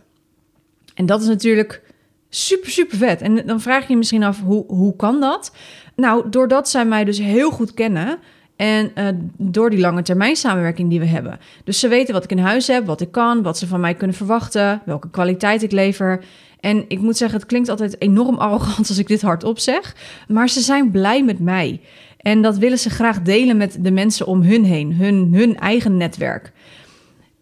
En 0.94 1.06
dat 1.06 1.20
is 1.20 1.26
natuurlijk 1.26 1.82
super, 2.28 2.70
super 2.70 2.96
vet. 2.96 3.22
En 3.22 3.46
dan 3.46 3.60
vraag 3.60 3.82
je 3.82 3.92
je 3.92 3.96
misschien 3.96 4.22
af, 4.22 4.40
hoe, 4.40 4.64
hoe 4.66 4.96
kan 4.96 5.20
dat? 5.20 5.52
Nou, 5.96 6.30
doordat 6.30 6.68
zij 6.68 6.84
mij 6.84 7.04
dus 7.04 7.18
heel 7.18 7.50
goed 7.50 7.74
kennen... 7.74 8.18
En 8.60 8.90
uh, 8.94 9.08
door 9.36 9.70
die 9.70 9.78
lange 9.78 10.02
termijn 10.02 10.36
samenwerking 10.36 10.90
die 10.90 11.00
we 11.00 11.06
hebben. 11.06 11.38
Dus 11.64 11.80
ze 11.80 11.88
weten 11.88 12.14
wat 12.14 12.24
ik 12.24 12.30
in 12.30 12.38
huis 12.38 12.66
heb, 12.66 12.86
wat 12.86 13.00
ik 13.00 13.12
kan, 13.12 13.42
wat 13.42 13.58
ze 13.58 13.66
van 13.66 13.80
mij 13.80 13.94
kunnen 13.94 14.16
verwachten, 14.16 14.82
welke 14.84 15.10
kwaliteit 15.10 15.62
ik 15.62 15.72
lever. 15.72 16.24
En 16.60 16.84
ik 16.88 17.00
moet 17.00 17.16
zeggen, 17.16 17.38
het 17.38 17.48
klinkt 17.48 17.68
altijd 17.68 18.00
enorm 18.00 18.38
arrogant 18.38 18.88
als 18.88 18.98
ik 18.98 19.06
dit 19.06 19.22
hardop 19.22 19.58
zeg. 19.58 19.96
Maar 20.28 20.48
ze 20.48 20.60
zijn 20.60 20.90
blij 20.90 21.24
met 21.24 21.38
mij. 21.38 21.80
En 22.16 22.42
dat 22.42 22.58
willen 22.58 22.78
ze 22.78 22.90
graag 22.90 23.22
delen 23.22 23.56
met 23.56 23.76
de 23.80 23.90
mensen 23.90 24.26
om 24.26 24.42
hun 24.42 24.64
heen, 24.64 24.94
hun, 24.94 25.34
hun 25.34 25.56
eigen 25.56 25.96
netwerk. 25.96 26.52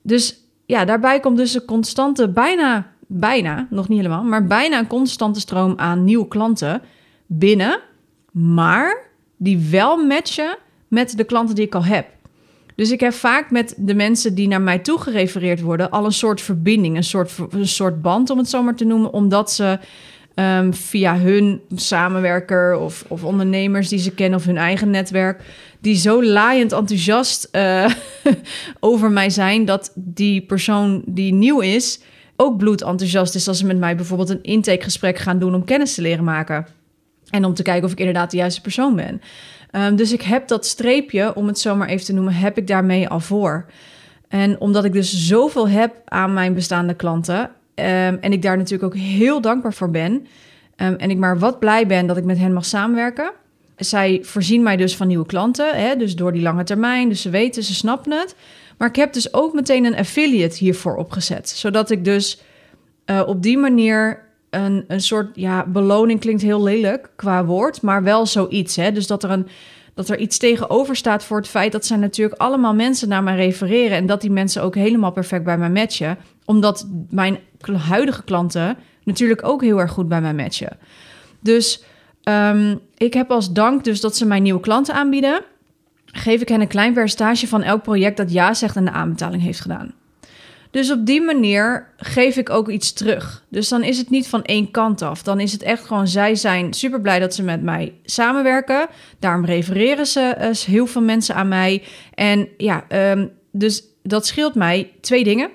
Dus 0.03 0.43
ja, 0.67 0.85
daarbij 0.85 1.21
komt 1.21 1.37
dus 1.37 1.55
een 1.55 1.65
constante, 1.65 2.29
bijna, 2.29 2.93
bijna, 3.07 3.67
nog 3.71 3.89
niet 3.89 3.99
helemaal, 3.99 4.23
maar 4.23 4.47
bijna 4.47 4.79
een 4.79 4.87
constante 4.87 5.41
stroom 5.41 5.73
aan 5.77 6.05
nieuwe 6.05 6.29
klanten 6.29 6.83
binnen. 7.27 7.81
Maar 8.31 9.07
die 9.37 9.69
wel 9.71 10.05
matchen 10.05 10.57
met 10.89 11.17
de 11.17 11.25
klanten 11.25 11.55
die 11.55 11.65
ik 11.65 11.75
al 11.75 11.85
heb. 11.85 12.07
Dus 12.79 12.91
ik 12.91 13.01
heb 13.01 13.13
vaak 13.13 13.51
met 13.51 13.75
de 13.77 13.95
mensen 13.95 14.35
die 14.35 14.49
naar 14.49 14.61
mij 14.61 14.79
toe 14.79 15.01
gerefereerd 15.01 15.61
worden 15.61 15.91
al 15.91 16.05
een 16.05 16.13
soort 16.13 16.41
verbinding, 16.41 16.97
een 16.97 17.05
soort, 17.05 17.33
een 17.51 17.69
soort 17.69 18.03
band 18.03 18.31
om 18.31 18.39
het 18.39 18.49
zo 18.49 18.63
maar 18.63 18.75
te 18.75 18.85
noemen, 18.85 19.13
omdat 19.13 19.53
ze 19.53 19.79
ehm, 20.35 20.73
via 20.73 21.19
hun 21.19 21.61
samenwerker 21.75 22.77
of, 22.77 23.05
of 23.09 23.25
ondernemers 23.25 23.89
die 23.89 23.99
ze 23.99 24.15
kennen 24.15 24.39
of 24.39 24.45
hun 24.45 24.57
eigen 24.57 24.91
netwerk, 24.91 25.43
die 25.81 25.97
zo 25.97 26.25
laaiend 26.25 26.73
enthousiast 26.73 27.49
uh, 27.53 27.91
over 28.81 29.11
mij 29.11 29.31
zijn 29.31 29.65
dat 29.65 29.93
die 29.95 30.43
persoon 30.43 31.03
die 31.07 31.33
nieuw 31.33 31.61
is 31.61 32.01
ook 32.37 32.57
bloedenthousiast 32.57 33.35
is 33.35 33.49
als 33.49 33.59
ze 33.59 33.67
met 33.67 33.79
mij 33.79 33.97
bijvoorbeeld 33.97 34.31
een 34.31 34.43
intakegesprek 34.43 35.19
gaan 35.19 35.39
doen 35.39 35.55
om 35.55 35.65
kennis 35.65 35.95
te 35.95 36.03
leren 36.03 36.25
maken. 36.25 36.67
En 37.31 37.45
om 37.45 37.55
te 37.55 37.63
kijken 37.63 37.85
of 37.85 37.93
ik 37.93 37.99
inderdaad 37.99 38.31
de 38.31 38.37
juiste 38.37 38.61
persoon 38.61 38.97
ben. 38.97 39.21
Um, 39.73 39.97
dus 39.97 40.13
ik 40.13 40.23
heb 40.23 40.49
dat 40.49 40.67
streepje, 40.67 41.35
om 41.35 41.47
het 41.47 41.59
zo 41.59 41.77
maar 41.77 41.89
even 41.89 42.05
te 42.05 42.13
noemen, 42.13 42.35
heb 42.35 42.59
ik 42.59 42.67
daarmee 42.67 43.09
al 43.09 43.21
voor. 43.21 43.67
En 44.29 44.61
omdat 44.61 44.85
ik 44.85 44.93
dus 44.93 45.27
zoveel 45.27 45.69
heb 45.69 45.95
aan 46.05 46.33
mijn 46.33 46.55
bestaande 46.55 46.95
klanten. 46.95 47.41
Um, 47.41 48.19
en 48.21 48.33
ik 48.33 48.43
daar 48.43 48.57
natuurlijk 48.57 48.95
ook 48.95 49.01
heel 49.01 49.41
dankbaar 49.41 49.75
voor 49.75 49.91
ben. 49.91 50.13
Um, 50.13 50.95
en 50.95 51.11
ik 51.11 51.17
maar 51.17 51.39
wat 51.39 51.59
blij 51.59 51.87
ben 51.87 52.07
dat 52.07 52.17
ik 52.17 52.25
met 52.25 52.39
hen 52.39 52.53
mag 52.53 52.65
samenwerken. 52.65 53.33
Zij 53.77 54.21
voorzien 54.23 54.63
mij 54.63 54.77
dus 54.77 54.97
van 54.97 55.07
nieuwe 55.07 55.27
klanten. 55.27 55.77
Hè, 55.77 55.97
dus 55.97 56.17
door 56.17 56.33
die 56.33 56.43
lange 56.43 56.65
termijn. 56.65 57.09
Dus 57.09 57.23
ze 57.23 57.31
weten, 57.31 57.63
ze 57.63 57.75
snappen 57.75 58.13
het. 58.13 58.35
Maar 58.79 58.89
ik 58.89 58.97
heb 58.97 59.13
dus 59.13 59.35
ook 59.35 59.55
meteen 59.55 59.85
een 59.85 59.97
affiliate 59.97 60.57
hiervoor 60.57 60.97
opgezet. 60.97 61.49
Zodat 61.49 61.91
ik 61.91 62.05
dus 62.05 62.43
uh, 63.07 63.23
op 63.27 63.43
die 63.43 63.59
manier 63.59 64.27
een, 64.51 64.85
een 64.89 65.01
soort 65.01 65.29
ja, 65.35 65.67
beloning 65.67 66.21
klinkt 66.21 66.43
heel 66.43 66.63
lelijk 66.63 67.11
qua 67.17 67.45
woord, 67.45 67.83
maar 67.83 68.03
wel 68.03 68.27
zoiets. 68.27 68.77
Hè? 68.77 68.93
Dus 68.93 69.07
dat 69.07 69.23
er, 69.23 69.31
een, 69.31 69.49
dat 69.95 70.09
er 70.09 70.19
iets 70.19 70.39
tegenover 70.39 70.97
staat 70.97 71.25
voor 71.25 71.37
het 71.37 71.49
feit 71.49 71.73
dat 71.73 71.87
zij 71.87 71.97
natuurlijk 71.97 72.41
allemaal 72.41 72.75
mensen 72.75 73.09
naar 73.09 73.23
mij 73.23 73.37
refereren 73.37 73.97
en 73.97 74.07
dat 74.07 74.21
die 74.21 74.31
mensen 74.31 74.63
ook 74.63 74.75
helemaal 74.75 75.13
perfect 75.13 75.45
bij 75.45 75.59
mij 75.59 75.71
matchen. 75.71 76.19
Omdat 76.45 76.89
mijn 77.11 77.39
huidige 77.89 78.25
klanten 78.25 78.77
natuurlijk 79.05 79.47
ook 79.47 79.63
heel 79.63 79.81
erg 79.81 79.91
goed 79.91 80.09
bij 80.09 80.21
mij 80.21 80.35
matchen. 80.35 80.79
Dus 81.41 81.85
um, 82.25 82.81
ik 82.97 83.15
heb 83.15 83.31
als 83.31 83.53
dank 83.53 83.85
dus 83.85 84.01
dat 84.01 84.17
ze 84.17 84.27
mij 84.27 84.41
nieuwe 84.41 84.61
klanten 84.61 84.95
aanbieden, 84.95 85.45
geef 86.05 86.41
ik 86.41 86.49
hen 86.49 86.61
een 86.61 86.69
klein 86.69 86.93
percentage 86.93 87.47
van 87.47 87.63
elk 87.63 87.83
project 87.83 88.17
dat 88.17 88.33
ja 88.33 88.55
zegt 88.55 88.77
en 88.77 88.85
de 88.85 88.91
aanbetaling 88.91 89.43
heeft 89.43 89.61
gedaan. 89.61 89.95
Dus 90.71 90.93
op 90.93 91.07
die 91.07 91.21
manier 91.21 91.87
geef 91.97 92.37
ik 92.37 92.51
ook 92.51 92.69
iets 92.69 92.93
terug. 92.93 93.45
Dus 93.49 93.69
dan 93.69 93.83
is 93.83 93.99
het 93.99 94.11
niet 94.11 94.29
van 94.29 94.45
één 94.45 94.71
kant 94.71 95.03
af. 95.03 95.23
Dan 95.23 95.41
is 95.41 95.53
het 95.53 95.63
echt 95.63 95.85
gewoon, 95.85 96.09
zij 96.09 96.35
zijn 96.35 96.73
super 96.73 97.01
blij 97.01 97.19
dat 97.19 97.35
ze 97.35 97.43
met 97.43 97.63
mij 97.63 97.95
samenwerken. 98.05 98.87
Daarom 99.19 99.45
refereren 99.45 100.07
ze 100.07 100.37
uh, 100.41 100.51
heel 100.51 100.87
veel 100.87 101.03
mensen 101.03 101.35
aan 101.35 101.49
mij. 101.49 101.83
En 102.15 102.49
ja, 102.57 102.85
um, 103.13 103.31
dus 103.51 103.83
dat 104.03 104.27
scheelt 104.27 104.55
mij 104.55 104.91
twee 105.01 105.25
dingen. 105.25 105.51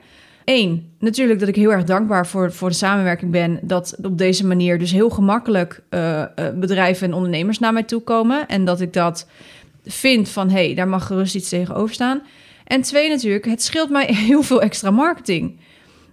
Eén, 0.45 0.91
natuurlijk 0.99 1.39
dat 1.39 1.49
ik 1.49 1.55
heel 1.55 1.71
erg 1.71 1.83
dankbaar 1.83 2.27
voor, 2.27 2.51
voor 2.51 2.69
de 2.69 2.75
samenwerking 2.75 3.31
ben. 3.31 3.59
Dat 3.61 3.95
op 4.03 4.17
deze 4.17 4.45
manier 4.45 4.79
dus 4.79 4.91
heel 4.91 5.09
gemakkelijk 5.09 5.81
uh, 5.89 6.23
bedrijven 6.55 7.07
en 7.07 7.13
ondernemers 7.13 7.59
naar 7.59 7.73
mij 7.73 7.83
toe 7.83 8.01
komen. 8.01 8.47
En 8.47 8.65
dat 8.65 8.81
ik 8.81 8.93
dat 8.93 9.27
vind 9.85 10.29
van, 10.29 10.49
hé, 10.49 10.65
hey, 10.65 10.75
daar 10.75 10.87
mag 10.87 11.07
gerust 11.07 11.35
iets 11.35 11.49
tegenover 11.49 11.93
staan. 11.93 12.21
En 12.65 12.81
twee 12.81 13.09
natuurlijk, 13.09 13.45
het 13.45 13.63
scheelt 13.63 13.89
mij 13.89 14.05
heel 14.27 14.43
veel 14.43 14.61
extra 14.61 14.91
marketing. 14.91 15.59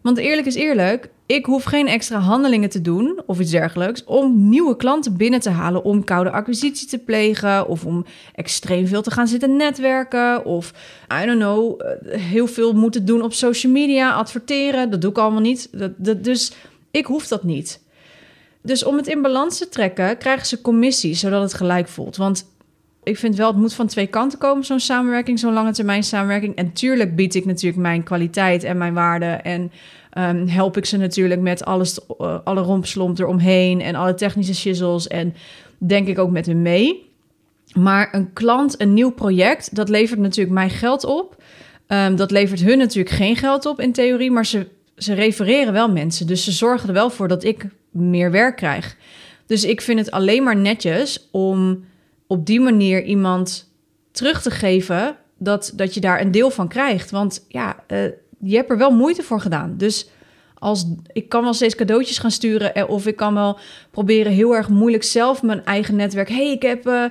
Want 0.03 0.19
eerlijk 0.19 0.47
is 0.47 0.55
eerlijk, 0.55 1.11
ik 1.27 1.47
hoef 1.47 1.65
geen 1.65 1.89
extra 1.89 2.19
handelingen 2.19 2.69
te 2.69 2.81
doen 2.81 3.23
of 3.27 3.41
iets 3.41 3.51
dergelijks 3.51 4.05
om 4.05 4.49
nieuwe 4.49 4.77
klanten 4.77 5.17
binnen 5.17 5.41
te 5.41 5.51
halen, 5.51 5.85
om 5.85 6.05
koude 6.05 6.31
acquisitie 6.31 6.89
te 6.89 6.99
plegen 6.99 7.69
of 7.69 7.85
om 7.85 8.05
extreem 8.35 8.87
veel 8.87 9.03
te 9.03 9.11
gaan 9.11 9.29
zitten 9.29 9.57
netwerken 9.57 10.45
of 10.45 10.73
I 11.23 11.27
don't 11.27 11.39
know, 11.39 11.81
eh, 11.81 12.21
heel 12.21 12.47
veel 12.47 12.73
moeten 12.73 13.05
doen 13.05 13.23
op 13.23 13.33
social 13.33 13.73
media, 13.73 14.13
adverteren. 14.13 14.91
Dat 14.91 15.01
doe 15.01 15.11
ik 15.11 15.19
allemaal 15.19 15.41
niet. 15.41 15.69
Dat, 15.97 16.25
dus 16.25 16.53
ik 16.91 17.07
hoef 17.07 17.27
dat 17.27 17.45
niet. 17.45 17.81
Dus 18.63 18.85
om 18.85 18.97
het 18.97 19.07
in 19.07 19.23
balans 19.23 19.59
te 19.59 19.69
trekken, 19.69 20.19
krijgen 20.19 20.47
ze 20.47 20.61
commissie, 20.61 21.15
zodat 21.15 21.43
het 21.43 21.55
gelijk 21.55 21.89
voelt. 21.89 22.17
Want 22.17 22.50
ik 23.03 23.19
vind 23.19 23.37
wel, 23.37 23.47
het 23.47 23.57
moet 23.57 23.75
van 23.75 23.87
twee 23.87 24.07
kanten 24.07 24.39
komen, 24.39 24.65
zo'n 24.65 24.81
samenwerking, 24.81 25.39
zo'n 25.39 25.53
lange 25.53 25.73
termijn 25.73 26.03
samenwerking. 26.03 26.57
En 26.57 26.73
tuurlijk 26.73 27.17
bied 27.17 27.35
ik 27.35 27.45
natuurlijk 27.45 27.83
mijn 27.83 28.03
kwaliteit 28.03 28.65
en 28.65 28.79
mijn 28.79 28.95
waarde. 28.95 29.27
En 29.27 29.73
um, 30.19 30.49
help 30.49 30.77
ik 30.77 30.85
ze 30.85 30.97
natuurlijk 30.97 31.41
met 31.41 31.65
alles, 31.65 32.01
uh, 32.21 32.39
alle 32.45 32.61
rompslomp 32.61 33.19
eromheen 33.19 33.81
en 33.81 33.95
alle 33.95 34.15
technische 34.15 34.55
shizzles. 34.55 35.09
En 35.09 35.35
denk 35.79 36.09
ik 36.09 36.19
ook 36.19 36.31
met 36.31 36.47
hun 36.47 36.63
mee. 36.63 37.09
Maar 37.75 38.09
een 38.13 38.33
klant, 38.33 38.81
een 38.81 38.95
nieuw 38.95 39.11
project, 39.11 39.75
dat 39.75 39.89
levert 39.89 40.21
natuurlijk 40.21 40.55
mij 40.55 40.69
geld 40.69 41.05
op. 41.05 41.43
Um, 41.89 42.17
dat 42.17 42.31
levert 42.31 42.61
hun 42.61 42.79
natuurlijk 42.79 43.15
geen 43.15 43.37
geld 43.37 43.67
op 43.67 43.81
in 43.81 43.93
theorie, 43.93 44.31
maar 44.31 44.47
ze, 44.47 44.67
ze 44.97 45.13
refereren 45.15 45.73
wel 45.73 45.91
mensen. 45.91 46.27
Dus 46.27 46.45
ze 46.45 46.53
zorgen 46.53 46.89
er 46.89 46.95
wel 46.95 47.11
voor 47.11 47.29
dat 47.29 47.45
ik 47.45 47.67
meer 47.91 48.31
werk 48.31 48.57
krijg. 48.57 48.97
Dus 49.47 49.65
ik 49.65 49.81
vind 49.81 49.99
het 49.99 50.11
alleen 50.11 50.43
maar 50.43 50.57
netjes 50.57 51.29
om 51.31 51.85
op 52.31 52.47
die 52.47 52.61
manier 52.61 53.05
iemand 53.05 53.73
terug 54.11 54.43
te 54.43 54.51
geven 54.51 55.17
dat, 55.39 55.73
dat 55.75 55.95
je 55.95 56.01
daar 56.01 56.21
een 56.21 56.31
deel 56.31 56.51
van 56.51 56.69
krijgt. 56.69 57.11
Want 57.11 57.45
ja, 57.49 57.77
uh, 57.89 57.99
je 58.39 58.57
hebt 58.57 58.71
er 58.71 58.79
wel 58.79 58.91
moeite 58.91 59.23
voor 59.23 59.41
gedaan. 59.41 59.75
Dus 59.77 60.09
als, 60.59 60.87
ik 61.13 61.29
kan 61.29 61.43
wel 61.43 61.55
steeds 61.55 61.75
cadeautjes 61.75 62.19
gaan 62.19 62.31
sturen. 62.31 62.75
Eh, 62.75 62.89
of 62.89 63.07
ik 63.07 63.17
kan 63.17 63.35
wel 63.35 63.59
proberen 63.91 64.33
heel 64.33 64.57
erg 64.57 64.69
moeilijk 64.69 65.03
zelf 65.03 65.43
mijn 65.43 65.65
eigen 65.65 65.97
netwerk. 65.97 66.29
hey, 66.29 66.51
ik 66.51 66.63
heb, 66.63 66.87
uh, 66.87 67.05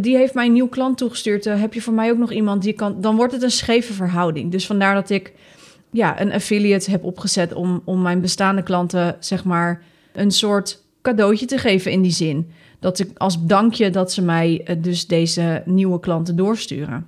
die 0.00 0.16
heeft 0.16 0.34
mij 0.34 0.46
een 0.46 0.52
nieuw 0.52 0.68
klant 0.68 0.98
toegestuurd. 0.98 1.44
Heb 1.44 1.74
je 1.74 1.82
voor 1.82 1.94
mij 1.94 2.10
ook 2.10 2.18
nog 2.18 2.32
iemand 2.32 2.62
die 2.62 2.72
kan. 2.72 3.00
Dan 3.00 3.16
wordt 3.16 3.32
het 3.32 3.42
een 3.42 3.50
scheve 3.50 3.92
verhouding. 3.92 4.50
Dus 4.50 4.66
vandaar 4.66 4.94
dat 4.94 5.10
ik 5.10 5.32
ja, 5.90 6.20
een 6.20 6.32
affiliate 6.32 6.90
heb 6.90 7.04
opgezet 7.04 7.52
om, 7.52 7.82
om 7.84 8.02
mijn 8.02 8.20
bestaande 8.20 8.62
klanten, 8.62 9.16
zeg 9.20 9.44
maar, 9.44 9.82
een 10.12 10.30
soort 10.30 10.82
cadeautje 11.02 11.46
te 11.46 11.58
geven 11.58 11.92
in 11.92 12.02
die 12.02 12.12
zin 12.12 12.52
dat 12.80 12.98
ik 12.98 13.10
als 13.16 13.46
dankje 13.46 13.90
dat 13.90 14.12
ze 14.12 14.22
mij 14.22 14.60
eh, 14.64 14.76
dus 14.78 15.06
deze 15.06 15.62
nieuwe 15.64 16.00
klanten 16.00 16.36
doorsturen. 16.36 17.06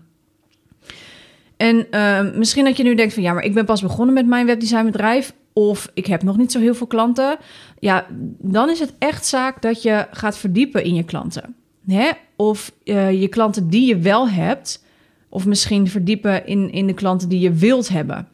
En 1.56 1.86
uh, 1.90 2.34
misschien 2.34 2.64
dat 2.64 2.76
je 2.76 2.82
nu 2.82 2.94
denkt 2.94 3.14
van 3.14 3.22
ja, 3.22 3.32
maar 3.32 3.44
ik 3.44 3.54
ben 3.54 3.64
pas 3.64 3.82
begonnen 3.82 4.14
met 4.14 4.26
mijn 4.26 4.46
webdesignbedrijf 4.46 5.34
of 5.52 5.90
ik 5.94 6.06
heb 6.06 6.22
nog 6.22 6.36
niet 6.36 6.52
zo 6.52 6.60
heel 6.60 6.74
veel 6.74 6.86
klanten. 6.86 7.38
Ja, 7.78 8.06
dan 8.38 8.70
is 8.70 8.78
het 8.78 8.94
echt 8.98 9.26
zaak 9.26 9.62
dat 9.62 9.82
je 9.82 10.06
gaat 10.10 10.38
verdiepen 10.38 10.84
in 10.84 10.94
je 10.94 11.02
klanten. 11.02 11.54
Hè? 11.86 12.10
Of 12.36 12.72
uh, 12.84 13.20
je 13.20 13.28
klanten 13.28 13.68
die 13.68 13.86
je 13.86 13.98
wel 13.98 14.28
hebt, 14.28 14.84
of 15.28 15.46
misschien 15.46 15.88
verdiepen 15.88 16.46
in, 16.46 16.70
in 16.72 16.86
de 16.86 16.94
klanten 16.94 17.28
die 17.28 17.40
je 17.40 17.52
wilt 17.52 17.88
hebben. 17.88 18.28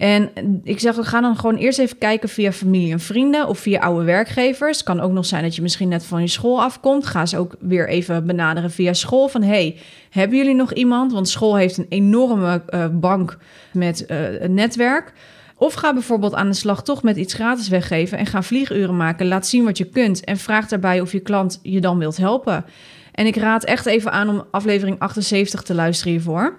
En 0.00 0.30
ik 0.64 0.80
zeg, 0.80 0.96
we 0.96 1.02
gaan 1.02 1.22
dan 1.22 1.36
gewoon 1.36 1.56
eerst 1.56 1.78
even 1.78 1.98
kijken 1.98 2.28
via 2.28 2.52
familie 2.52 2.92
en 2.92 3.00
vrienden 3.00 3.48
of 3.48 3.58
via 3.58 3.80
oude 3.80 4.04
werkgevers. 4.04 4.76
Het 4.76 4.86
kan 4.86 5.00
ook 5.00 5.12
nog 5.12 5.26
zijn 5.26 5.42
dat 5.42 5.56
je 5.56 5.62
misschien 5.62 5.88
net 5.88 6.04
van 6.04 6.20
je 6.20 6.28
school 6.28 6.62
afkomt. 6.62 7.06
Ga 7.06 7.26
ze 7.26 7.38
ook 7.38 7.56
weer 7.58 7.88
even 7.88 8.26
benaderen 8.26 8.70
via 8.70 8.92
school. 8.92 9.28
Van 9.28 9.42
hey, 9.42 9.76
hebben 10.10 10.36
jullie 10.36 10.54
nog 10.54 10.72
iemand? 10.72 11.12
Want 11.12 11.28
school 11.28 11.56
heeft 11.56 11.76
een 11.78 11.86
enorme 11.88 12.62
uh, 12.68 12.86
bank 12.92 13.38
met 13.72 14.04
een 14.08 14.54
netwerk. 14.54 15.12
Of 15.56 15.74
ga 15.74 15.92
bijvoorbeeld 15.92 16.34
aan 16.34 16.48
de 16.48 16.54
slag 16.54 16.82
toch 16.82 17.02
met 17.02 17.16
iets 17.16 17.34
gratis 17.34 17.68
weggeven 17.68 18.18
en 18.18 18.26
ga 18.26 18.42
vlieguren 18.42 18.96
maken. 18.96 19.28
Laat 19.28 19.46
zien 19.46 19.64
wat 19.64 19.78
je 19.78 19.84
kunt 19.84 20.24
en 20.24 20.36
vraag 20.36 20.68
daarbij 20.68 21.00
of 21.00 21.12
je 21.12 21.20
klant 21.20 21.60
je 21.62 21.80
dan 21.80 21.98
wilt 21.98 22.16
helpen. 22.16 22.64
En 23.12 23.26
ik 23.26 23.36
raad 23.36 23.64
echt 23.64 23.86
even 23.86 24.12
aan 24.12 24.28
om 24.28 24.44
aflevering 24.50 24.98
78 24.98 25.62
te 25.62 25.74
luisteren 25.74 26.12
hiervoor. 26.12 26.58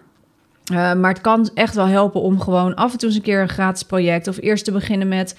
Uh, 0.72 0.94
maar 0.94 1.12
het 1.12 1.22
kan 1.22 1.50
echt 1.54 1.76
wel 1.76 1.86
helpen 1.86 2.22
om 2.22 2.40
gewoon 2.40 2.76
af 2.76 2.92
en 2.92 2.98
toe 2.98 3.08
eens 3.08 3.18
een 3.18 3.24
keer 3.24 3.42
een 3.42 3.50
gratis 3.50 3.84
project 3.84 4.28
of 4.28 4.38
eerst 4.42 4.66
te 4.66 4.72
beginnen 4.72 5.08
met 5.08 5.36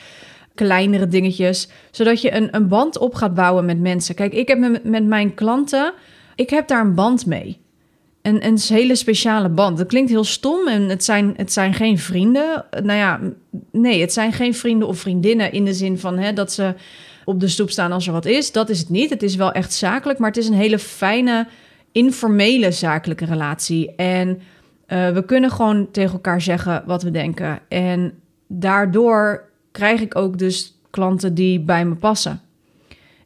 kleinere 0.55 1.09
dingetjes, 1.09 1.69
zodat 1.91 2.21
je 2.21 2.35
een, 2.35 2.49
een 2.57 2.69
band 2.69 2.99
op 2.99 3.15
gaat 3.15 3.35
bouwen 3.35 3.65
met 3.65 3.81
mensen. 3.81 4.15
Kijk, 4.15 4.33
ik 4.33 4.49
heb 4.49 4.59
met, 4.59 4.85
met 4.85 5.05
mijn 5.05 5.35
klanten, 5.35 5.93
ik 6.35 6.51
heb 6.51 6.69
daar 6.69 6.81
een 6.81 6.95
band 6.95 7.27
mee. 7.27 7.61
Een, 8.23 8.47
een 8.47 8.59
hele 8.69 8.95
speciale 8.95 9.49
band. 9.49 9.79
Dat 9.79 9.87
klinkt 9.87 10.11
heel 10.11 10.25
stom 10.25 10.69
en 10.69 10.89
het 10.89 11.05
zijn, 11.05 11.35
het 11.37 11.53
zijn 11.53 11.75
geen 11.75 11.99
vrienden. 11.99 12.65
Nou 12.71 12.99
ja, 12.99 13.21
nee, 13.73 14.01
het 14.01 14.13
zijn 14.13 14.33
geen 14.33 14.55
vrienden 14.55 14.89
of 14.89 14.99
vriendinnen 14.99 15.53
in 15.53 15.65
de 15.65 15.75
zin 15.75 15.99
van 15.99 16.19
hè, 16.19 16.33
dat 16.33 16.53
ze 16.53 16.75
op 17.25 17.41
de 17.41 17.49
stoep 17.49 17.71
staan 17.71 17.93
als 17.93 18.07
er 18.07 18.13
wat 18.13 18.25
is. 18.25 18.53
Dat 18.53 18.69
is 18.69 18.79
het 18.79 18.89
niet. 18.89 19.11
Het 19.11 19.23
is 19.23 19.37
wel 19.37 19.53
echt 19.53 19.73
zakelijk, 19.73 20.19
maar 20.19 20.29
het 20.29 20.39
is 20.39 20.49
een 20.49 20.55
hele 20.55 20.79
fijne, 20.79 21.47
informele 21.93 22.73
zakelijke 22.73 23.25
relatie. 23.25 23.95
En 23.95 24.41
uh, 24.89 25.11
we 25.11 25.25
kunnen 25.25 25.51
gewoon 25.51 25.91
tegen 25.91 26.13
elkaar 26.13 26.41
zeggen 26.41 26.83
wat 26.87 27.03
we 27.03 27.11
denken. 27.11 27.59
En 27.69 28.13
daardoor 28.49 29.49
krijg 29.73 30.01
ik 30.01 30.17
ook 30.17 30.39
dus 30.39 30.79
klanten 30.91 31.35
die 31.35 31.61
bij 31.61 31.85
me 31.85 31.95
passen. 31.95 32.41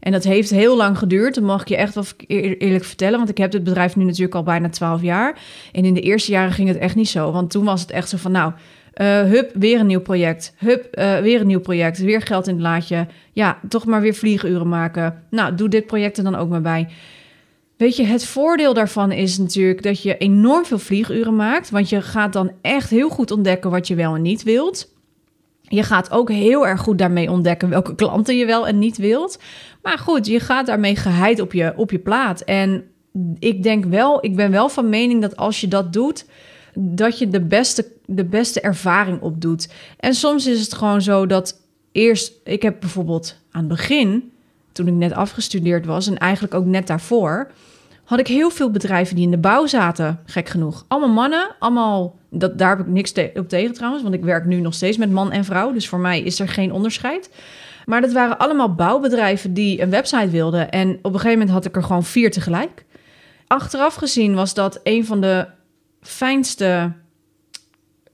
En 0.01 0.13
dat 0.13 0.25
heeft 0.25 0.51
heel 0.51 0.77
lang 0.77 0.99
geduurd. 0.99 1.35
Dat 1.35 1.45
mag 1.45 1.61
ik 1.61 1.69
je 1.69 1.77
echt 1.77 1.95
wel 1.95 2.05
eerlijk 2.27 2.85
vertellen. 2.85 3.17
Want 3.17 3.31
ik 3.31 3.39
heb 3.39 3.51
dit 3.51 3.65
bedrijf 3.65 3.97
nu 3.97 4.05
natuurlijk 4.05 4.35
al 4.35 4.43
bijna 4.43 4.69
12 4.69 5.03
jaar. 5.03 5.39
En 5.73 5.85
in 5.85 5.95
de 5.95 6.01
eerste 6.01 6.31
jaren 6.31 6.53
ging 6.53 6.69
het 6.69 6.77
echt 6.77 6.95
niet 6.95 7.09
zo. 7.09 7.33
Want 7.33 7.51
toen 7.51 7.65
was 7.65 7.81
het 7.81 7.91
echt 7.91 8.09
zo 8.09 8.17
van, 8.17 8.33
nou, 8.33 8.53
uh, 8.95 9.21
hup, 9.21 9.51
weer 9.55 9.81
een 9.81 9.87
nieuw 9.87 10.01
project. 10.01 10.55
Hup, 10.59 10.99
uh, 10.99 11.19
weer 11.19 11.41
een 11.41 11.47
nieuw 11.47 11.61
project. 11.61 11.99
Weer 11.99 12.23
geld 12.23 12.47
in 12.47 12.55
het 12.55 12.63
laadje. 12.63 13.07
Ja, 13.33 13.59
toch 13.69 13.87
maar 13.87 14.01
weer 14.01 14.15
vlieguren 14.15 14.69
maken. 14.69 15.23
Nou, 15.31 15.55
doe 15.55 15.69
dit 15.69 15.87
project 15.87 16.17
er 16.17 16.25
dan 16.25 16.37
ook 16.37 16.49
maar 16.49 16.61
bij. 16.61 16.89
Weet 17.77 17.97
je, 17.97 18.05
het 18.05 18.27
voordeel 18.27 18.75
daarvan 18.75 19.13
is 19.13 19.39
natuurlijk 19.39 19.83
dat 19.83 20.03
je 20.03 20.17
enorm 20.17 20.65
veel 20.65 20.79
vlieguren 20.79 21.37
maakt. 21.37 21.71
Want 21.71 21.89
je 21.89 22.03
gaat 22.03 22.33
dan 22.33 22.53
echt 22.61 22.91
heel 22.91 23.09
goed 23.09 23.31
ontdekken 23.31 23.71
wat 23.71 23.89
je 23.89 23.95
wel 23.95 24.15
en 24.15 24.23
niet 24.23 24.43
wilt. 24.43 24.95
Je 25.63 25.83
gaat 25.83 26.11
ook 26.11 26.31
heel 26.31 26.67
erg 26.67 26.81
goed 26.81 26.99
daarmee 26.99 27.31
ontdekken 27.31 27.69
welke 27.69 27.95
klanten 27.95 28.37
je 28.37 28.47
wel 28.47 28.67
en 28.67 28.79
niet 28.79 28.97
wilt. 28.97 29.39
Maar 29.83 29.99
goed, 29.99 30.27
je 30.27 30.41
gaat 30.41 30.67
daarmee 30.67 30.97
geheid 30.97 31.41
op 31.41 31.53
je, 31.53 31.73
op 31.77 31.91
je 31.91 31.99
plaat. 31.99 32.41
En 32.41 32.85
ik 33.39 33.63
denk 33.63 33.85
wel, 33.85 34.25
ik 34.25 34.37
ben 34.37 34.51
wel 34.51 34.69
van 34.69 34.89
mening 34.89 35.21
dat 35.21 35.37
als 35.37 35.61
je 35.61 35.69
dat 35.69 35.93
doet, 35.93 36.25
dat 36.75 37.19
je 37.19 37.29
de 37.29 37.41
beste, 37.41 37.93
de 38.07 38.25
beste 38.25 38.61
ervaring 38.61 39.21
opdoet. 39.21 39.69
En 39.99 40.15
soms 40.15 40.47
is 40.47 40.61
het 40.61 40.75
gewoon 40.75 41.03
zo 41.03 41.27
dat 41.27 41.61
eerst, 41.93 42.33
ik 42.45 42.63
heb 42.63 42.81
bijvoorbeeld 42.81 43.37
aan 43.51 43.61
het 43.61 43.69
begin, 43.69 44.33
toen 44.77 44.87
ik 44.87 44.95
net 44.95 45.13
afgestudeerd 45.13 45.87
was 45.87 46.07
en 46.07 46.19
eigenlijk 46.19 46.55
ook 46.55 46.65
net 46.65 46.87
daarvoor, 46.87 47.51
had 48.05 48.19
ik 48.19 48.27
heel 48.27 48.51
veel 48.51 48.71
bedrijven 48.71 49.17
die 49.17 49.25
in 49.25 49.31
de 49.31 49.39
bouw 49.39 49.67
zaten, 49.67 50.21
gek 50.27 50.49
genoeg. 50.49 50.85
Allemaal 50.89 51.15
mannen, 51.15 51.55
allemaal, 51.59 52.19
dat, 52.31 52.59
daar 52.59 52.77
heb 52.77 52.87
ik 52.87 52.93
niks 52.93 53.13
op 53.35 53.49
tegen 53.49 53.75
trouwens, 53.75 54.03
want 54.03 54.15
ik 54.15 54.25
werk 54.25 54.45
nu 54.45 54.61
nog 54.61 54.75
steeds 54.75 54.97
met 54.97 55.11
man 55.11 55.33
en 55.33 55.45
vrouw, 55.45 55.73
dus 55.73 55.89
voor 55.89 55.99
mij 55.99 56.21
is 56.21 56.41
er 56.41 56.49
geen 56.49 56.73
onderscheid. 56.73 57.31
Maar 57.87 58.01
dat 58.01 58.13
waren 58.13 58.39
allemaal 58.39 58.75
bouwbedrijven 58.75 59.55
die 59.55 59.83
een 59.83 59.91
website 59.91 60.31
wilden. 60.31 60.71
En 60.71 60.91
op 60.91 61.05
een 61.05 61.21
gegeven 61.21 61.31
moment 61.31 61.51
had 61.51 61.65
ik 61.65 61.77
er 61.77 61.83
gewoon 61.83 62.05
vier 62.05 62.31
tegelijk. 62.31 62.85
Achteraf 63.47 63.95
gezien 63.95 64.35
was 64.35 64.55
dat 64.55 64.81
een 64.83 65.07
van 65.07 65.21
de 65.21 65.47
fijnste 66.01 66.93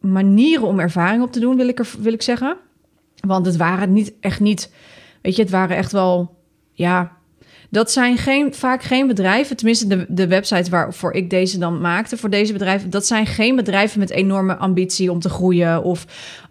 manieren 0.01 0.67
om 0.67 0.81
ervaring 0.81 1.23
op 1.23 1.33
te 1.33 1.41
doen, 1.41 1.57
wil 1.57 1.69
ik, 1.69 1.79
er, 1.79 1.89
wil 1.99 2.13
ik 2.13 2.23
zeggen. 2.23 2.57
Want 3.21 3.47
het 3.47 3.57
waren 3.57 3.93
niet 3.93 4.13
echt 4.21 4.41
niet, 4.41 4.73
weet 5.23 5.37
je, 5.37 5.43
het 5.43 5.51
waren 5.51 5.77
echt 5.77 5.93
wel, 5.93 6.37
ja, 6.73 7.13
dat 7.73 7.93
zijn 7.93 8.19
geen, 8.19 8.55
vaak 8.55 8.83
geen 8.83 9.07
bedrijven, 9.07 9.57
tenminste 9.57 9.87
de, 9.87 10.05
de 10.09 10.27
websites 10.27 10.69
waarvoor 10.69 11.13
ik 11.13 11.31
deze 11.31 11.59
dan 11.59 11.81
maakte, 11.81 12.17
voor 12.17 12.31
deze 12.31 12.53
bedrijven, 12.53 12.91
dat 12.91 13.07
zijn 13.07 13.27
geen 13.27 13.57
bedrijven 13.57 13.99
met 13.99 14.11
enorme 14.11 14.57
ambitie 14.57 15.11
om 15.11 15.21
te 15.21 15.29
groeien 15.29 15.83
of 15.83 16.07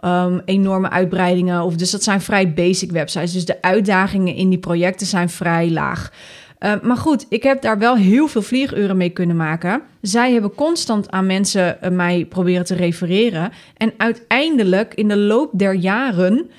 um, 0.05 0.41
enorme 0.45 0.89
uitbreidingen. 0.89 1.63
Of, 1.63 1.75
dus 1.75 1.91
dat 1.91 2.03
zijn 2.03 2.21
vrij 2.21 2.53
basic 2.53 2.91
websites. 2.91 3.33
Dus 3.33 3.45
de 3.45 3.61
uitdagingen 3.61 4.35
in 4.35 4.49
die 4.49 4.59
projecten 4.59 5.07
zijn 5.07 5.29
vrij 5.29 5.69
laag. 5.69 6.11
Uh, 6.59 6.73
maar 6.81 6.97
goed, 6.97 7.25
ik 7.29 7.43
heb 7.43 7.61
daar 7.61 7.77
wel 7.77 7.95
heel 7.95 8.27
veel 8.27 8.41
vlieguren 8.41 8.97
mee 8.97 9.09
kunnen 9.09 9.35
maken. 9.35 9.81
Zij 10.01 10.31
hebben 10.31 10.55
constant 10.55 11.11
aan 11.11 11.25
mensen 11.25 11.77
uh, 11.83 11.89
mij 11.89 12.25
proberen 12.25 12.65
te 12.65 12.75
refereren. 12.75 13.51
En 13.77 13.93
uiteindelijk, 13.97 14.93
in 14.93 15.07
de 15.07 15.17
loop 15.17 15.49
der 15.53 15.73
jaren, 15.73 16.49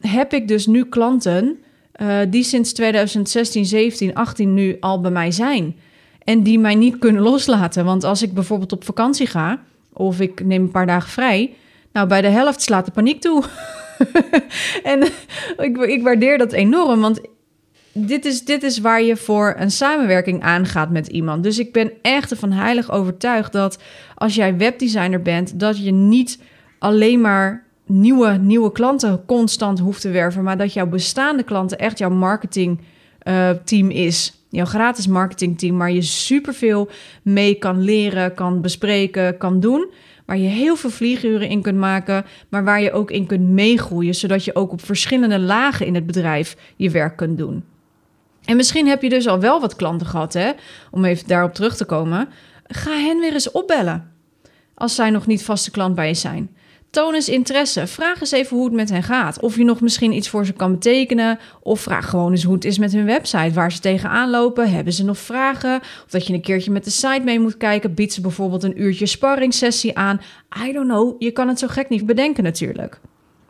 heb 0.00 0.32
ik 0.32 0.48
dus 0.48 0.66
nu 0.66 0.84
klanten 0.84 1.58
uh, 2.00 2.18
die 2.28 2.42
sinds 2.42 2.72
2016, 2.72 3.64
17, 3.64 4.14
18 4.14 4.54
nu 4.54 4.76
al 4.80 5.00
bij 5.00 5.10
mij 5.10 5.30
zijn. 5.30 5.76
En 6.24 6.42
die 6.42 6.58
mij 6.58 6.74
niet 6.74 6.98
kunnen 6.98 7.22
loslaten. 7.22 7.84
Want 7.84 8.04
als 8.04 8.22
ik 8.22 8.34
bijvoorbeeld 8.34 8.72
op 8.72 8.84
vakantie 8.84 9.26
ga, 9.26 9.60
of 9.92 10.20
ik 10.20 10.44
neem 10.44 10.62
een 10.62 10.70
paar 10.70 10.86
dagen 10.86 11.10
vrij, 11.10 11.54
nou 11.92 12.08
bij 12.08 12.20
de 12.20 12.28
helft 12.28 12.62
slaat 12.62 12.84
de 12.84 12.90
paniek 12.90 13.20
toe. 13.20 13.44
en 14.82 15.02
ik, 15.56 15.76
ik 15.76 16.02
waardeer 16.02 16.38
dat 16.38 16.52
enorm, 16.52 17.00
want 17.00 17.20
dit 17.92 18.24
is, 18.24 18.44
dit 18.44 18.62
is 18.62 18.78
waar 18.78 19.02
je 19.02 19.16
voor 19.16 19.54
een 19.58 19.70
samenwerking 19.70 20.42
aangaat 20.42 20.90
met 20.90 21.06
iemand. 21.06 21.42
Dus 21.42 21.58
ik 21.58 21.72
ben 21.72 21.92
echt 22.02 22.30
ervan 22.30 22.52
heilig 22.52 22.90
overtuigd 22.90 23.52
dat 23.52 23.78
als 24.14 24.34
jij 24.34 24.56
webdesigner 24.56 25.22
bent, 25.22 25.60
dat 25.60 25.84
je 25.84 25.92
niet 25.92 26.38
alleen 26.78 27.20
maar 27.20 27.66
nieuwe, 27.92 28.30
nieuwe 28.30 28.72
klanten 28.72 29.24
constant 29.26 29.78
hoeft 29.78 30.00
te 30.00 30.10
werven, 30.10 30.42
maar 30.42 30.58
dat 30.58 30.72
jouw 30.72 30.86
bestaande 30.86 31.42
klanten 31.42 31.78
echt 31.78 31.98
jouw 31.98 32.10
marketingteam 32.10 33.90
uh, 33.90 34.06
is. 34.06 34.32
Jouw 34.48 34.64
gratis 34.64 35.06
marketingteam, 35.06 35.78
waar 35.78 35.92
je 35.92 36.02
superveel 36.02 36.88
mee 37.22 37.54
kan 37.54 37.80
leren, 37.80 38.34
kan 38.34 38.60
bespreken, 38.60 39.38
kan 39.38 39.60
doen. 39.60 39.90
Waar 40.26 40.38
je 40.38 40.48
heel 40.48 40.76
veel 40.76 40.90
vlieguren 40.90 41.48
in 41.48 41.62
kunt 41.62 41.78
maken, 41.78 42.24
maar 42.48 42.64
waar 42.64 42.82
je 42.82 42.92
ook 42.92 43.10
in 43.10 43.26
kunt 43.26 43.48
meegroeien, 43.48 44.14
zodat 44.14 44.44
je 44.44 44.54
ook 44.54 44.72
op 44.72 44.84
verschillende 44.84 45.38
lagen 45.38 45.86
in 45.86 45.94
het 45.94 46.06
bedrijf 46.06 46.56
je 46.76 46.90
werk 46.90 47.16
kunt 47.16 47.38
doen. 47.38 47.64
En 48.44 48.56
misschien 48.56 48.86
heb 48.86 49.02
je 49.02 49.08
dus 49.08 49.26
al 49.26 49.40
wel 49.40 49.60
wat 49.60 49.76
klanten 49.76 50.06
gehad, 50.06 50.32
hè? 50.32 50.50
om 50.90 51.04
even 51.04 51.28
daarop 51.28 51.54
terug 51.54 51.76
te 51.76 51.84
komen. 51.84 52.28
Ga 52.66 52.90
hen 52.90 53.18
weer 53.18 53.32
eens 53.32 53.50
opbellen 53.50 54.12
als 54.74 54.94
zij 54.94 55.10
nog 55.10 55.26
niet 55.26 55.44
vaste 55.44 55.70
klant 55.70 55.94
bij 55.94 56.08
je 56.08 56.14
zijn. 56.14 56.50
Toon 56.92 57.14
eens 57.14 57.28
interesse. 57.28 57.86
Vraag 57.86 58.20
eens 58.20 58.30
even 58.30 58.56
hoe 58.56 58.64
het 58.64 58.74
met 58.74 58.90
hen 58.90 59.02
gaat. 59.02 59.40
Of 59.40 59.56
je 59.56 59.64
nog 59.64 59.80
misschien 59.80 60.12
iets 60.12 60.28
voor 60.28 60.46
ze 60.46 60.52
kan 60.52 60.72
betekenen. 60.72 61.38
Of 61.62 61.80
vraag 61.80 62.08
gewoon 62.08 62.30
eens 62.30 62.42
hoe 62.42 62.54
het 62.54 62.64
is 62.64 62.78
met 62.78 62.92
hun 62.92 63.04
website. 63.04 63.52
Waar 63.52 63.72
ze 63.72 63.80
tegenaan 63.80 64.30
lopen. 64.30 64.70
Hebben 64.70 64.92
ze 64.92 65.04
nog 65.04 65.18
vragen? 65.18 65.80
Of 65.80 66.10
dat 66.10 66.26
je 66.26 66.32
een 66.32 66.40
keertje 66.40 66.70
met 66.70 66.84
de 66.84 66.90
site 66.90 67.20
mee 67.24 67.40
moet 67.40 67.56
kijken. 67.56 67.94
Biedt 67.94 68.12
ze 68.12 68.20
bijvoorbeeld 68.20 68.62
een 68.62 68.82
uurtje 68.82 69.06
sparringssessie 69.06 69.98
aan. 69.98 70.20
I 70.66 70.72
don't 70.72 70.88
know. 70.88 71.14
Je 71.18 71.30
kan 71.30 71.48
het 71.48 71.58
zo 71.58 71.66
gek 71.66 71.88
niet 71.88 72.06
bedenken 72.06 72.44
natuurlijk. 72.44 73.00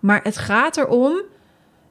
Maar 0.00 0.20
het 0.22 0.36
gaat 0.38 0.76
erom 0.76 1.22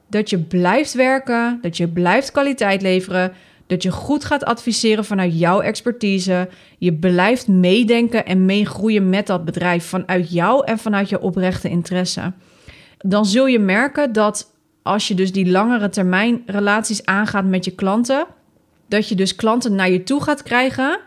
dat 0.08 0.30
je 0.30 0.38
blijft 0.38 0.92
werken. 0.92 1.58
Dat 1.62 1.76
je 1.76 1.88
blijft 1.88 2.32
kwaliteit 2.32 2.82
leveren 2.82 3.32
dat 3.72 3.82
je 3.82 3.90
goed 3.90 4.24
gaat 4.24 4.44
adviseren 4.44 5.04
vanuit 5.04 5.38
jouw 5.38 5.60
expertise. 5.60 6.48
Je 6.78 6.94
blijft 6.94 7.48
meedenken 7.48 8.26
en 8.26 8.44
meegroeien 8.44 9.10
met 9.10 9.26
dat 9.26 9.44
bedrijf 9.44 9.84
vanuit 9.84 10.32
jou 10.32 10.64
en 10.64 10.78
vanuit 10.78 11.08
je 11.08 11.20
oprechte 11.20 11.68
interesse. 11.68 12.32
Dan 12.98 13.26
zul 13.26 13.46
je 13.46 13.58
merken 13.58 14.12
dat 14.12 14.54
als 14.82 15.08
je 15.08 15.14
dus 15.14 15.32
die 15.32 15.50
langere 15.50 15.88
termijn 15.88 16.42
relaties 16.46 17.04
aangaat 17.04 17.44
met 17.44 17.64
je 17.64 17.70
klanten, 17.70 18.26
dat 18.88 19.08
je 19.08 19.14
dus 19.14 19.34
klanten 19.34 19.74
naar 19.74 19.90
je 19.90 20.02
toe 20.02 20.22
gaat 20.22 20.42
krijgen 20.42 21.00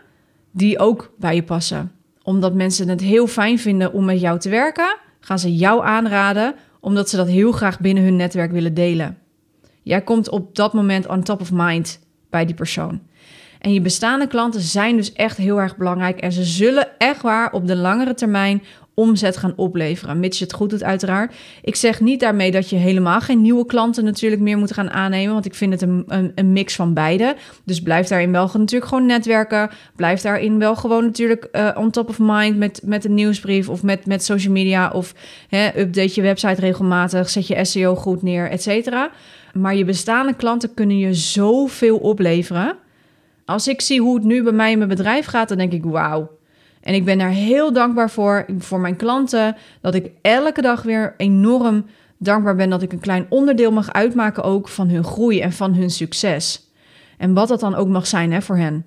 die 0.50 0.78
ook 0.78 1.12
bij 1.18 1.34
je 1.34 1.42
passen. 1.42 1.92
Omdat 2.22 2.54
mensen 2.54 2.88
het 2.88 3.00
heel 3.00 3.26
fijn 3.26 3.58
vinden 3.58 3.92
om 3.92 4.04
met 4.04 4.20
jou 4.20 4.38
te 4.38 4.48
werken, 4.48 4.96
gaan 5.20 5.38
ze 5.38 5.56
jou 5.56 5.84
aanraden 5.84 6.54
omdat 6.80 7.08
ze 7.08 7.16
dat 7.16 7.28
heel 7.28 7.52
graag 7.52 7.80
binnen 7.80 8.04
hun 8.04 8.16
netwerk 8.16 8.52
willen 8.52 8.74
delen. 8.74 9.18
Jij 9.82 10.02
komt 10.02 10.30
op 10.30 10.54
dat 10.54 10.72
moment 10.72 11.06
on 11.06 11.22
top 11.22 11.40
of 11.40 11.52
mind 11.52 12.04
bij 12.36 12.46
die 12.46 12.54
persoon. 12.54 13.00
En 13.58 13.72
je 13.72 13.80
bestaande 13.80 14.26
klanten 14.26 14.60
zijn 14.60 14.96
dus 14.96 15.12
echt 15.12 15.36
heel 15.36 15.60
erg 15.60 15.76
belangrijk 15.76 16.18
en 16.20 16.32
ze 16.32 16.44
zullen 16.44 16.88
echt 16.98 17.22
waar 17.22 17.52
op 17.52 17.66
de 17.66 17.76
langere 17.76 18.14
termijn 18.14 18.62
omzet 18.98 19.36
gaan 19.36 19.52
opleveren, 19.56 20.20
mits 20.20 20.38
je 20.38 20.44
het 20.44 20.52
goed 20.52 20.70
doet 20.70 20.82
uiteraard. 20.82 21.34
Ik 21.62 21.76
zeg 21.76 22.00
niet 22.00 22.20
daarmee 22.20 22.50
dat 22.50 22.70
je 22.70 22.76
helemaal 22.76 23.20
geen 23.20 23.42
nieuwe 23.42 23.66
klanten 23.66 24.04
natuurlijk 24.04 24.42
meer 24.42 24.58
moet 24.58 24.72
gaan 24.72 24.90
aannemen, 24.90 25.32
want 25.32 25.46
ik 25.46 25.54
vind 25.54 25.72
het 25.72 25.82
een, 25.82 26.04
een, 26.06 26.32
een 26.34 26.52
mix 26.52 26.74
van 26.74 26.94
beide. 26.94 27.36
Dus 27.64 27.80
blijf 27.80 28.06
daarin 28.06 28.32
wel 28.32 28.50
natuurlijk 28.52 28.90
gewoon 28.90 29.06
netwerken, 29.06 29.70
blijf 29.96 30.20
daarin 30.20 30.58
wel 30.58 30.76
gewoon 30.76 31.04
natuurlijk 31.04 31.48
uh, 31.52 31.70
on 31.74 31.90
top 31.90 32.08
of 32.08 32.18
mind 32.20 32.56
met, 32.56 32.80
met 32.84 33.04
een 33.04 33.14
nieuwsbrief 33.14 33.68
of 33.68 33.82
met, 33.82 34.06
met 34.06 34.24
social 34.24 34.52
media 34.52 34.90
of 34.90 35.14
hè, 35.48 35.78
update 35.78 36.12
je 36.14 36.22
website 36.22 36.60
regelmatig, 36.60 37.28
zet 37.28 37.46
je 37.46 37.64
SEO 37.64 37.94
goed 37.94 38.22
neer, 38.22 38.50
et 38.50 38.62
cetera. 38.62 39.10
Maar 39.52 39.76
je 39.76 39.84
bestaande 39.84 40.34
klanten 40.34 40.74
kunnen 40.74 40.98
je 40.98 41.14
zoveel 41.14 41.96
opleveren. 41.96 42.76
Als 43.44 43.68
ik 43.68 43.80
zie 43.80 44.00
hoe 44.00 44.14
het 44.14 44.24
nu 44.24 44.42
bij 44.42 44.52
mij 44.52 44.70
in 44.70 44.78
mijn 44.78 44.90
bedrijf 44.90 45.26
gaat, 45.26 45.48
dan 45.48 45.58
denk 45.58 45.72
ik 45.72 45.84
wauw. 45.84 46.35
En 46.86 46.94
ik 46.94 47.04
ben 47.04 47.18
daar 47.18 47.30
heel 47.30 47.72
dankbaar 47.72 48.10
voor, 48.10 48.46
voor 48.58 48.80
mijn 48.80 48.96
klanten, 48.96 49.56
dat 49.80 49.94
ik 49.94 50.10
elke 50.22 50.62
dag 50.62 50.82
weer 50.82 51.14
enorm 51.16 51.86
dankbaar 52.18 52.56
ben 52.56 52.70
dat 52.70 52.82
ik 52.82 52.92
een 52.92 53.00
klein 53.00 53.26
onderdeel 53.28 53.72
mag 53.72 53.92
uitmaken 53.92 54.42
ook 54.42 54.68
van 54.68 54.88
hun 54.88 55.04
groei 55.04 55.40
en 55.40 55.52
van 55.52 55.74
hun 55.74 55.90
succes. 55.90 56.70
En 57.18 57.34
wat 57.34 57.48
dat 57.48 57.60
dan 57.60 57.74
ook 57.74 57.88
mag 57.88 58.06
zijn 58.06 58.32
hè, 58.32 58.42
voor 58.42 58.56
hen. 58.56 58.84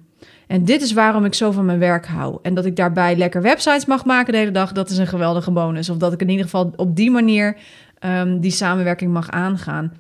En 0.47 0.65
dit 0.65 0.81
is 0.81 0.93
waarom 0.93 1.25
ik 1.25 1.33
zo 1.33 1.51
van 1.51 1.65
mijn 1.65 1.79
werk 1.79 2.07
hou. 2.07 2.39
En 2.41 2.53
dat 2.53 2.65
ik 2.65 2.75
daarbij 2.75 3.15
lekker 3.15 3.41
websites 3.41 3.85
mag 3.85 4.05
maken 4.05 4.33
de 4.33 4.39
hele 4.39 4.51
dag, 4.51 4.71
dat 4.71 4.89
is 4.89 4.97
een 4.97 5.07
geweldige 5.07 5.51
bonus. 5.51 5.89
Of 5.89 5.97
dat 5.97 6.13
ik 6.13 6.21
in 6.21 6.29
ieder 6.29 6.45
geval 6.45 6.73
op 6.75 6.95
die 6.95 7.12
manier 7.12 7.57
um, 8.05 8.39
die 8.39 8.51
samenwerking 8.51 9.13
mag 9.13 9.29
aangaan. 9.29 9.93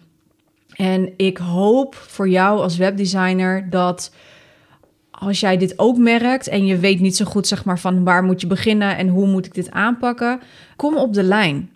En 0.75 1.13
ik 1.17 1.37
hoop 1.37 1.95
voor 1.95 2.29
jou 2.29 2.59
als 2.59 2.77
webdesigner 2.77 3.69
dat 3.69 4.11
als 5.19 5.39
jij 5.39 5.57
dit 5.57 5.79
ook 5.79 5.97
merkt 5.97 6.47
en 6.47 6.65
je 6.65 6.77
weet 6.77 6.99
niet 6.99 7.15
zo 7.15 7.25
goed 7.25 7.47
zeg 7.47 7.65
maar 7.65 7.79
van 7.79 8.03
waar 8.03 8.23
moet 8.23 8.41
je 8.41 8.47
beginnen 8.47 8.97
en 8.97 9.07
hoe 9.07 9.27
moet 9.27 9.45
ik 9.45 9.53
dit 9.53 9.71
aanpakken, 9.71 10.39
kom 10.75 10.97
op 10.97 11.13
de 11.13 11.23
lijn. 11.23 11.69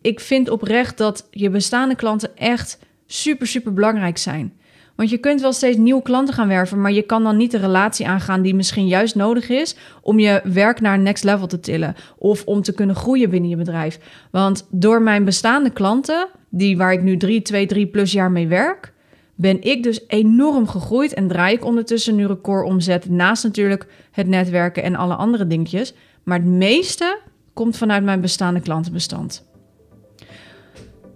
Ik 0.00 0.20
vind 0.20 0.50
oprecht 0.50 0.98
dat 0.98 1.28
je 1.30 1.50
bestaande 1.50 1.94
klanten 1.94 2.36
echt 2.36 2.78
super 3.06 3.46
super 3.46 3.72
belangrijk 3.72 4.18
zijn. 4.18 4.52
Want 4.96 5.10
je 5.10 5.18
kunt 5.18 5.40
wel 5.40 5.52
steeds 5.52 5.76
nieuwe 5.76 6.02
klanten 6.02 6.34
gaan 6.34 6.48
werven, 6.48 6.80
maar 6.80 6.92
je 6.92 7.02
kan 7.02 7.22
dan 7.22 7.36
niet 7.36 7.50
de 7.50 7.58
relatie 7.58 8.08
aangaan 8.08 8.42
die 8.42 8.54
misschien 8.54 8.86
juist 8.86 9.14
nodig 9.14 9.48
is 9.48 9.76
om 10.02 10.18
je 10.18 10.40
werk 10.44 10.80
naar 10.80 10.98
next 10.98 11.24
level 11.24 11.46
te 11.46 11.60
tillen 11.60 11.94
of 12.18 12.44
om 12.44 12.62
te 12.62 12.74
kunnen 12.74 12.96
groeien 12.96 13.30
binnen 13.30 13.50
je 13.50 13.56
bedrijf. 13.56 13.98
Want 14.30 14.66
door 14.70 15.02
mijn 15.02 15.24
bestaande 15.24 15.70
klanten, 15.70 16.28
die 16.48 16.76
waar 16.76 16.92
ik 16.92 17.02
nu 17.02 17.16
drie, 17.16 17.42
twee, 17.42 17.66
drie 17.66 17.86
plus 17.86 18.12
jaar 18.12 18.30
mee 18.30 18.48
werk, 18.48 18.92
ben 19.34 19.62
ik 19.62 19.82
dus 19.82 20.04
enorm 20.06 20.66
gegroeid 20.68 21.14
en 21.14 21.28
draai 21.28 21.54
ik 21.54 21.64
ondertussen 21.64 22.14
nu 22.14 22.26
recordomzet 22.26 23.10
naast 23.10 23.44
natuurlijk 23.44 23.86
het 24.10 24.26
netwerken 24.26 24.82
en 24.82 24.94
alle 24.94 25.14
andere 25.14 25.46
dingetjes. 25.46 25.94
Maar 26.22 26.38
het 26.38 26.46
meeste 26.46 27.18
komt 27.52 27.76
vanuit 27.76 28.04
mijn 28.04 28.20
bestaande 28.20 28.60
klantenbestand. 28.60 29.44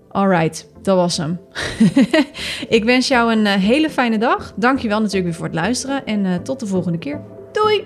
Alright, 0.09 0.69
dat 0.83 0.97
was 0.97 1.17
hem. 1.17 1.41
ik 2.77 2.85
wens 2.85 3.09
jou 3.09 3.33
een 3.33 3.45
uh, 3.45 3.53
hele 3.53 3.91
fijne 3.91 4.19
dag. 4.19 4.53
Dankjewel 4.57 4.99
natuurlijk 4.99 5.25
weer 5.25 5.35
voor 5.35 5.45
het 5.45 5.55
luisteren 5.55 6.07
en 6.07 6.25
uh, 6.25 6.35
tot 6.35 6.61
de 6.61 6.67
volgende 6.67 6.99
keer. 6.99 7.21
Doei! 7.53 7.85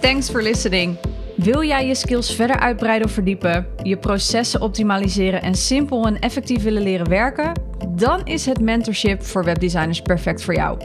Thanks 0.00 0.30
for 0.30 0.42
listening. 0.42 1.11
Wil 1.42 1.64
jij 1.64 1.86
je 1.86 1.94
skills 1.94 2.34
verder 2.34 2.58
uitbreiden 2.58 3.06
of 3.06 3.12
verdiepen, 3.12 3.66
je 3.82 3.96
processen 3.96 4.60
optimaliseren 4.60 5.42
en 5.42 5.54
simpel 5.54 6.06
en 6.06 6.18
effectief 6.18 6.62
willen 6.62 6.82
leren 6.82 7.08
werken? 7.08 7.52
Dan 7.88 8.20
is 8.24 8.46
het 8.46 8.60
mentorship 8.60 9.22
voor 9.22 9.44
webdesigners 9.44 10.00
perfect 10.00 10.44
voor 10.44 10.54
jou. 10.54 10.80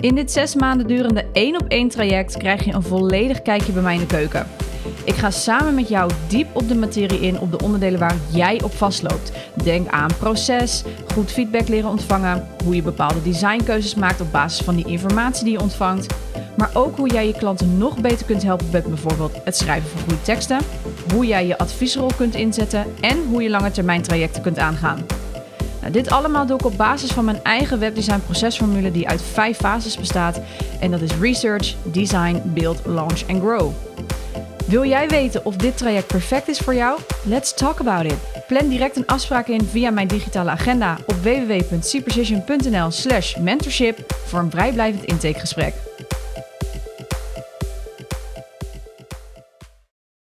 In 0.00 0.14
dit 0.14 0.32
zes 0.32 0.54
maanden 0.54 0.86
durende 0.86 1.24
één 1.32 1.60
op 1.60 1.68
één 1.68 1.88
traject 1.88 2.36
krijg 2.36 2.64
je 2.64 2.72
een 2.72 2.82
volledig 2.82 3.42
kijkje 3.42 3.72
bij 3.72 3.82
mij 3.82 3.94
in 3.94 4.00
de 4.00 4.06
keuken. 4.06 4.46
Ik 5.04 5.14
ga 5.14 5.30
samen 5.30 5.74
met 5.74 5.88
jou 5.88 6.10
diep 6.28 6.48
op 6.52 6.68
de 6.68 6.74
materie 6.74 7.20
in 7.20 7.40
op 7.40 7.50
de 7.50 7.58
onderdelen 7.64 8.00
waar 8.00 8.16
jij 8.32 8.62
op 8.62 8.72
vastloopt. 8.72 9.32
Denk 9.62 9.88
aan 9.88 10.10
proces, 10.18 10.82
goed 11.14 11.30
feedback 11.30 11.68
leren 11.68 11.90
ontvangen, 11.90 12.46
hoe 12.64 12.74
je 12.74 12.82
bepaalde 12.82 13.22
designkeuzes 13.22 13.94
maakt 13.94 14.20
op 14.20 14.32
basis 14.32 14.64
van 14.64 14.76
die 14.76 14.86
informatie 14.86 15.44
die 15.44 15.52
je 15.52 15.60
ontvangt. 15.60 16.25
Maar 16.56 16.70
ook 16.72 16.96
hoe 16.96 17.08
jij 17.08 17.26
je 17.26 17.32
klanten 17.32 17.78
nog 17.78 18.00
beter 18.00 18.26
kunt 18.26 18.42
helpen 18.42 18.66
met 18.72 18.86
bijvoorbeeld 18.86 19.32
het 19.44 19.56
schrijven 19.56 19.90
van 19.90 20.00
goede 20.00 20.22
teksten, 20.22 20.58
hoe 21.12 21.26
jij 21.26 21.46
je 21.46 21.58
adviesrol 21.58 22.10
kunt 22.16 22.34
inzetten 22.34 22.86
en 23.00 23.24
hoe 23.28 23.42
je 23.42 23.50
lange 23.50 23.70
termijn 23.70 24.02
trajecten 24.02 24.42
kunt 24.42 24.58
aangaan. 24.58 25.06
Nou, 25.80 25.92
dit 25.92 26.10
allemaal 26.10 26.46
doe 26.46 26.58
ik 26.58 26.64
op 26.64 26.76
basis 26.76 27.10
van 27.10 27.24
mijn 27.24 27.42
eigen 27.42 27.78
webdesign 27.78 28.20
procesformule 28.24 28.90
die 28.90 29.08
uit 29.08 29.22
vijf 29.22 29.56
fases 29.56 29.98
bestaat. 29.98 30.40
En 30.80 30.90
dat 30.90 31.00
is 31.00 31.10
research, 31.20 31.74
design, 31.82 32.42
build, 32.44 32.80
launch 32.84 33.20
en 33.26 33.40
grow. 33.40 33.70
Wil 34.66 34.84
jij 34.84 35.08
weten 35.08 35.44
of 35.44 35.56
dit 35.56 35.76
traject 35.76 36.06
perfect 36.06 36.48
is 36.48 36.58
voor 36.58 36.74
jou? 36.74 37.00
Let's 37.24 37.54
talk 37.54 37.80
about 37.80 38.04
it. 38.04 38.16
Plan 38.46 38.68
direct 38.68 38.96
een 38.96 39.06
afspraak 39.06 39.46
in 39.46 39.64
via 39.64 39.90
mijn 39.90 40.08
digitale 40.08 40.50
agenda 40.50 40.98
op 41.06 41.14
www.cprecision.nl 41.22 42.90
slash 42.90 43.36
mentorship 43.36 44.14
voor 44.24 44.38
een 44.38 44.50
vrijblijvend 44.50 45.04
intakegesprek. 45.04 45.74